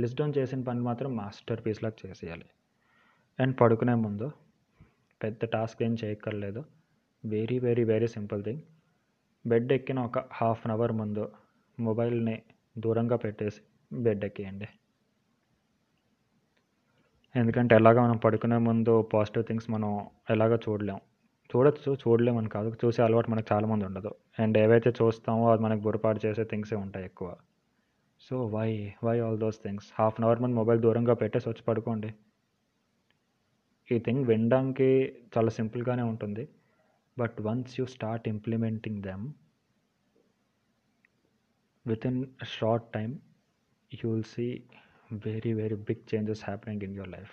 list 0.00 0.18
down 0.18 0.34
చేసిన 0.38 0.62
పని 0.62 0.80
మాత్రం 0.80 1.16
మాస్టర్ 1.16 1.60
పీస్లాగా 1.66 2.08
చేసేయాలి. 2.08 2.46
అండ్ 3.38 3.60
పడుకునే 3.60 3.94
ముందు 3.94 4.30
పెద్ద 5.22 5.44
టాస్క్ 5.44 5.82
ఏం 5.82 5.96
చేయక్కర్లేదు. 6.04 6.64
Very 7.24 7.58
very 7.58 7.84
very 7.84 8.06
simple 8.06 8.44
thing 8.44 8.62
bed 9.46 9.72
ఎక్కిన 9.72 10.00
ఒక 10.00 10.18
హాఫ్ 10.32 10.62
అన్ 10.66 10.72
అవర్ 10.72 10.92
ముందు 10.92 11.32
మొబైల్ని 11.80 12.42
దూరంగా 12.78 13.16
పెట్టేసి 13.16 13.60
బెడ్ 13.92 14.24
ఎక్కేయండి. 14.24 14.68
ఎందుకంటే 17.36 17.74
ఎలాగ 17.74 18.00
మనం 18.00 18.16
పడుకునే 18.16 18.56
ముందు 18.56 19.02
పాజిటివ్ 19.02 19.44
థింగ్స్ 19.44 19.70
మనం 19.70 20.06
ఎలాగ 20.30 20.56
చూడలేం. 20.56 21.00
చూడొచ్చు 21.50 21.94
చూడలేం 21.94 22.36
అని 22.36 22.48
కాదు. 22.48 22.76
చూసే 22.84 23.02
అలవాటు 23.02 23.30
మనకు 23.30 23.54
చాలామంది 23.54 23.84
ఉండదు. 23.84 24.14
అండ్ 24.38 24.58
ఏవైతే 24.58 24.90
చూస్తామో 24.90 25.52
అది 25.52 25.62
మనకు 25.62 25.80
బురపాటు 25.80 26.26
చేసే 26.26 26.44
థింగ్సే 26.44 26.76
ఉంటాయి 26.76 27.04
ఎక్కువ. 27.04 27.36
So 28.20 28.46
why 28.46 28.92
why 29.04 29.20
all 29.20 29.38
those 29.38 29.56
things 29.62 29.86
half 29.98 30.14
an 30.20 30.24
hour 30.24 30.40
ముందు 30.40 30.56
మొబైల్ 30.56 30.80
దూరంగా 30.80 31.14
పెట్టేసి 31.14 31.48
వచ్చి 31.48 31.62
పడుకోండి. 31.62 32.14
ఈ 33.92 33.98
థింగ్ 33.98 34.24
వినడానికి 34.24 35.14
చాలా 35.38 35.48
సింపుల్గానే 35.48 36.02
ఉంటుంది. 36.02 36.48
But 37.18 37.40
once 37.40 37.80
you 37.80 37.86
start 37.86 38.28
implementing 38.28 39.02
them 39.02 39.32
with 41.86 42.06
in 42.06 42.24
short 42.44 42.92
time 42.92 43.18
you 43.94 44.10
will 44.10 44.24
see 44.24 44.62
very 45.12 45.52
very 45.52 45.74
big 45.74 46.14
changes 46.14 46.44
happening 46.44 46.82
in 46.82 46.96
your 46.96 47.10
life 47.10 47.30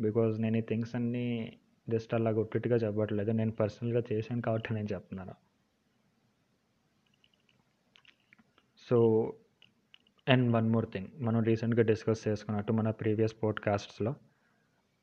because 0.00 0.40
నేను 0.40 0.56
ఈ 0.56 0.60
థింగ్స్ 0.60 0.94
అన్నీ 0.94 1.58
జస్ట్ 1.88 2.14
అలా 2.14 2.30
ఒట్టిగా 2.30 2.76
చెప్పట్లేదు. 2.76 3.30
నేను 3.30 3.52
పర్సనల్గా 3.52 4.02
చేశాను 4.12 4.42
కాబట్టి 4.42 4.74
నేను 4.74 4.88
చెప్తున్నాను. 4.92 5.34
So 8.88 8.98
and 10.28 10.52
one 10.52 10.70
more 10.70 10.86
thing 10.92 11.08
మనం 11.20 11.42
రీసెంట్గా 11.42 11.82
డిస్కస్ 11.82 12.28
చేసుకున్నట్టు 12.28 12.72
మన 12.72 12.90
ప్రీవియస్ 12.90 13.42
పోడ్కాస్ట్స్లో 13.42 14.14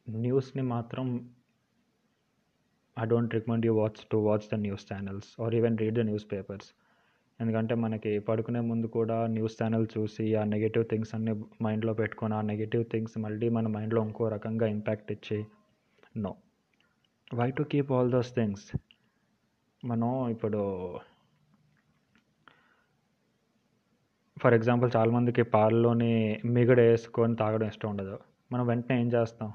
న్యూస్ని 0.10 0.62
మాత్రం 0.62 1.36
I 3.00 3.06
don't 3.06 3.34
recommend 3.34 3.66
you 3.66 3.74
watch 3.74 4.08
to 4.12 4.18
watch 4.18 4.50
the 4.52 4.56
news 4.56 4.94
channels 4.94 5.42
or 5.42 5.56
even 5.56 5.78
read 5.78 5.96
the 5.96 6.00
newspapers 6.32 6.74
ఎందుకంటే 7.42 7.76
మనకి 7.76 8.20
పడుకునే 8.20 8.60
ముందు 8.60 8.88
కూడా 8.88 9.28
న్యూస్ 9.28 9.64
ఛానల్ 9.64 9.88
చూసి 9.98 10.36
ఆ 10.36 10.44
నెగిటివ్ 10.44 10.86
థింగ్స్ 10.86 11.16
అన్ని 11.16 11.34
మైండ్లో 11.64 11.94
పెట్టుకొని 11.94 12.34
ఆ 12.34 12.42
నెగిటివ్ 12.42 12.86
థింగ్స్ 12.86 13.18
మళ్ళీ 13.18 13.50
మన 13.50 13.68
మైండ్లో 13.68 14.04
ఇంకో 14.04 14.28
రకంగా 14.28 14.68
ఇంపాక్ట్ 14.68 15.12
ఇచ్చి 15.12 15.46
no. 16.18 16.36
Why 17.34 17.52
to 17.52 17.64
keep 17.64 17.92
all 17.92 18.12
those 18.12 18.36
things? 18.36 18.78
మనం 19.86 20.30
ఇప్పుడు 20.30 20.62
ఫర్ 24.42 24.54
ఎగ్జాంపుల్ 24.54 24.92
చాలామందికి 24.96 25.42
పాలలోని 25.44 26.40
మిగడ 26.46 26.80
వేసుకొని 26.80 27.36
తాగడం 27.36 27.68
ఇష్టం 27.68 27.90
ఉండదు. 27.90 28.20
మనం 28.52 28.68
వెంటనే 28.68 29.02
ఏం 29.02 29.08
చేస్తాం? 29.08 29.54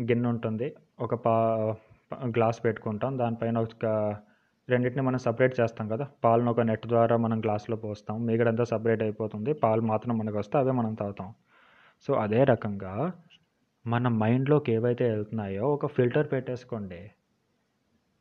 గిన్నె 0.00 0.28
ఉంటుంది. 0.28 0.74
ఒక 1.00 1.14
పా 1.14 1.34
గ్లాస్ 2.24 2.64
పెట్టుకుంటాం. 2.64 3.18
దానిపైన 3.18 3.58
ఒక 3.58 3.86
రెండింటిని 4.68 5.02
మనం 5.02 5.18
సపరేట్ 5.18 5.60
చేస్తాం 5.60 5.88
కదా. 5.88 6.08
పాలను 6.24 6.50
ఒక 6.50 6.60
నెట్ 6.60 6.86
ద్వారా 6.86 7.16
మనం 7.16 7.40
గ్లాస్లో 7.40 7.76
పోస్తాం. 7.76 8.26
మిగడంతా 8.26 8.64
సపరేట్ 8.64 9.02
అయిపోతుంది. 9.02 9.52
పాలు 9.52 9.80
మాత్రం 9.80 10.18
మనకు 10.18 10.38
వస్తే 10.38 10.58
అవే 10.58 10.70
మనం 10.70 10.94
తాగుతాం. 10.94 11.34
సో 12.06 12.14
అదే 12.14 12.44
రకంగా 12.44 13.12
మన 13.86 14.08
మైండ్లోకి 14.08 14.72
ఏవైతే 14.72 15.10
వెళ్తున్నాయో 15.10 15.74
ఒక 15.74 15.86
ఫిల్టర్ 15.86 16.32
పెట్టేసుకోండి. 16.32 17.10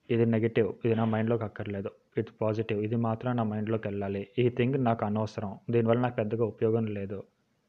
ఇది 0.09 0.25
నెగిటివ్ 0.25 0.73
ఇది 0.85 0.95
నా 0.95 1.05
మైండ్లోకి 1.05 1.43
అక్కర్లేదు. 1.43 1.91
ఇది 2.17 2.27
పాజిటివ్ 2.41 2.83
ఇది 2.83 2.95
మాత్రం 2.95 3.35
నా 3.35 3.43
మైండ్లోకి 3.43 3.87
వెళ్ళాలి. 3.87 4.27
ఈ 4.39 4.49
థింగ్ 4.49 4.83
నాకు 4.83 5.05
అనవసరం. 5.05 5.59
దీనివల్ల 5.71 6.01
నాకు 6.01 6.15
పెద్దగా 6.15 6.45
ఉపయోగం 6.45 6.85
లేదు. 6.85 7.23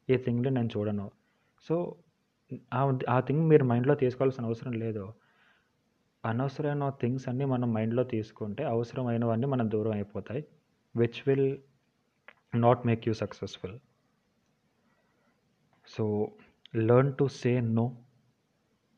ఈ 0.09 0.17
థింగ్ని 0.17 0.51
నేను 0.51 0.69
చూడను. 0.77 1.11
సో 1.61 1.95
ఆ 3.09 3.19
థింగ్ 3.19 3.43
మీరు 3.49 3.63
మైండ్లో 3.63 3.95
తీసుకోవాల్సిన 3.95 4.45
అవసరం 4.45 4.71
లేదు. 4.71 5.13
అనవసరమైన 6.25 6.89
థింగ్స్ 7.01 7.29
అన్నీ 7.29 7.45
మనం 7.45 7.73
మైండ్లో 7.73 8.03
తీసుకుంటే 8.03 8.63
అవసరమైనవన్నీ 8.63 9.47
మనం 9.47 9.71
దూరం 9.71 9.91
అయిపోతాయి. 9.91 10.41
Which 10.95 11.19
will 11.27 11.49
not 12.55 12.87
make 12.87 13.07
you 13.07 13.13
successful 13.13 13.75
so 15.87 16.31
learn 16.75 17.13
to 17.19 17.25
say 17.27 17.61
no 17.61 17.85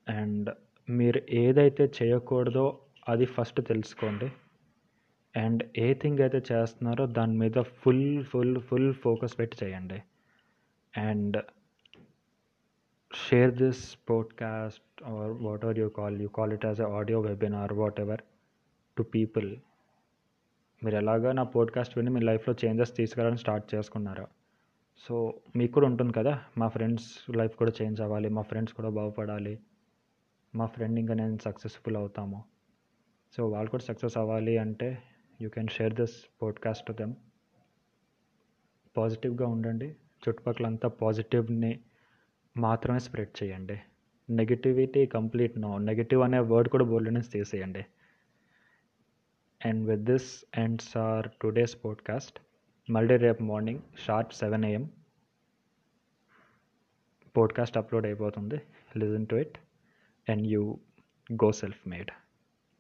and 0.07 0.49
మీరు 0.89 1.21
ఏదైతే 1.35 1.85
చేయకూడదో 1.97 2.65
అది 3.09 3.25
ఫస్ట్ 3.25 3.67
తెలుసుకోండి. 3.67 4.27
అండ్ 5.35 5.63
ఏ 5.77 5.93
థింగ్ 5.93 6.19
అయితే 6.19 6.39
చేస్తున్నారో 6.51 7.05
దాని 7.07 7.35
మీద 7.37 7.57
ఫుల్ 7.81 8.23
ఫుల్ 8.23 8.55
ఫుల్ 8.61 8.93
ఫోకస్ 8.93 9.39
పెట్టి 9.39 9.57
చేయండి. 9.63 9.99
And 10.93 11.37
share 13.11 13.51
this 13.51 13.97
podcast 14.09 15.03
or 15.03 15.31
whatever 15.65 15.79
you 15.79 15.89
call 15.89 16.21
you 16.21 16.27
call 16.27 16.53
it 16.53 16.65
as 16.65 16.81
a 16.81 16.83
audio 16.83 17.19
webinar 17.21 17.73
whatever 17.99 18.21
to 18.97 19.03
people 19.03 19.57
మీరు 20.81 20.95
ఎలాగా 20.95 21.31
నా 21.31 21.43
పోడ్కాస్ట్ 21.43 21.97
విని 21.97 22.09
మీ 22.09 22.21
లైఫ్లో 22.21 22.55
చేంజెస్ 22.65 22.95
తీసుకురావడానికి 22.95 23.41
స్టార్ట్ 23.41 23.75
చేసుకున్నారా. 23.75 24.27
సో 25.09 25.39
మీకు 25.55 25.73
కూడా 25.73 25.87
ఉంటుంది 25.87 26.13
కదా 26.13 26.41
మా 26.57 26.67
ఫ్రెండ్స్ 26.67 27.29
లైఫ్ 27.35 27.55
కూడా 27.55 27.71
చేంజ్ 27.81 28.01
అవ్వాలి 28.01 28.29
మా 28.29 28.41
ఫ్రెండ్స్ 28.41 28.73
కూడా 28.73 28.89
బాగుపడాలి 28.89 29.59
మా 30.55 30.65
ఫ్రెండ్ 30.65 30.99
ఇంకా 30.99 31.13
నేను 31.13 31.37
సక్సెస్ఫుల్ 31.45 31.97
అవుతాము. 31.97 32.43
సో 33.37 33.47
వాళ్ళు 33.49 33.71
కూడా 33.71 33.83
సక్సెస్ 33.83 34.17
అవ్వాలి 34.17 34.57
అంటే 34.57 34.89
you 35.41 35.49
can 35.49 35.67
share 35.67 35.93
this 35.93 36.15
podcast 36.41 36.91
them 36.91 37.15
పాజిటివ్గా 38.97 39.47
ఉండండి 39.47 39.89
చుట్టుపక్కల 40.23 40.65
అంతా 40.65 40.87
పాజిటివ్ని 40.89 41.79
మాత్రమే 42.59 42.99
స్ప్రెడ్ 42.99 43.43
చేయండి. 43.43 43.81
నెగిటివిటీ 44.29 45.05
కంప్లీట్ 45.05 45.59
నో 45.59 45.77
నెగిటివ్ 45.77 46.21
అనే 46.21 46.39
వర్డ్ 46.39 46.69
కూడా 46.69 46.85
బోర్డు 46.85 47.09
నుంచి 47.09 47.27
తీసేయండి. 47.27 47.85
And 49.65 49.89
with 49.89 50.01
this 50.01 50.45
ends 50.57 50.97
our 50.97 51.27
today's 51.41 51.85
podcast. 51.85 52.39
మళ్ళీ 52.89 53.17
రేపు 53.17 53.43
morning 53.43 53.79
sharp 54.05 54.33
seven 54.33 54.65
AM 54.65 54.89
podcast 57.37 57.77
upload 57.77 58.05
అయిపోతుంది. 58.05 58.61
Listen 58.97 59.27
to 59.27 59.35
it. 59.35 59.57
And 60.31 60.47
you 60.47 60.79
go 61.33 61.51
self 61.51 61.87
made. 61.87 62.11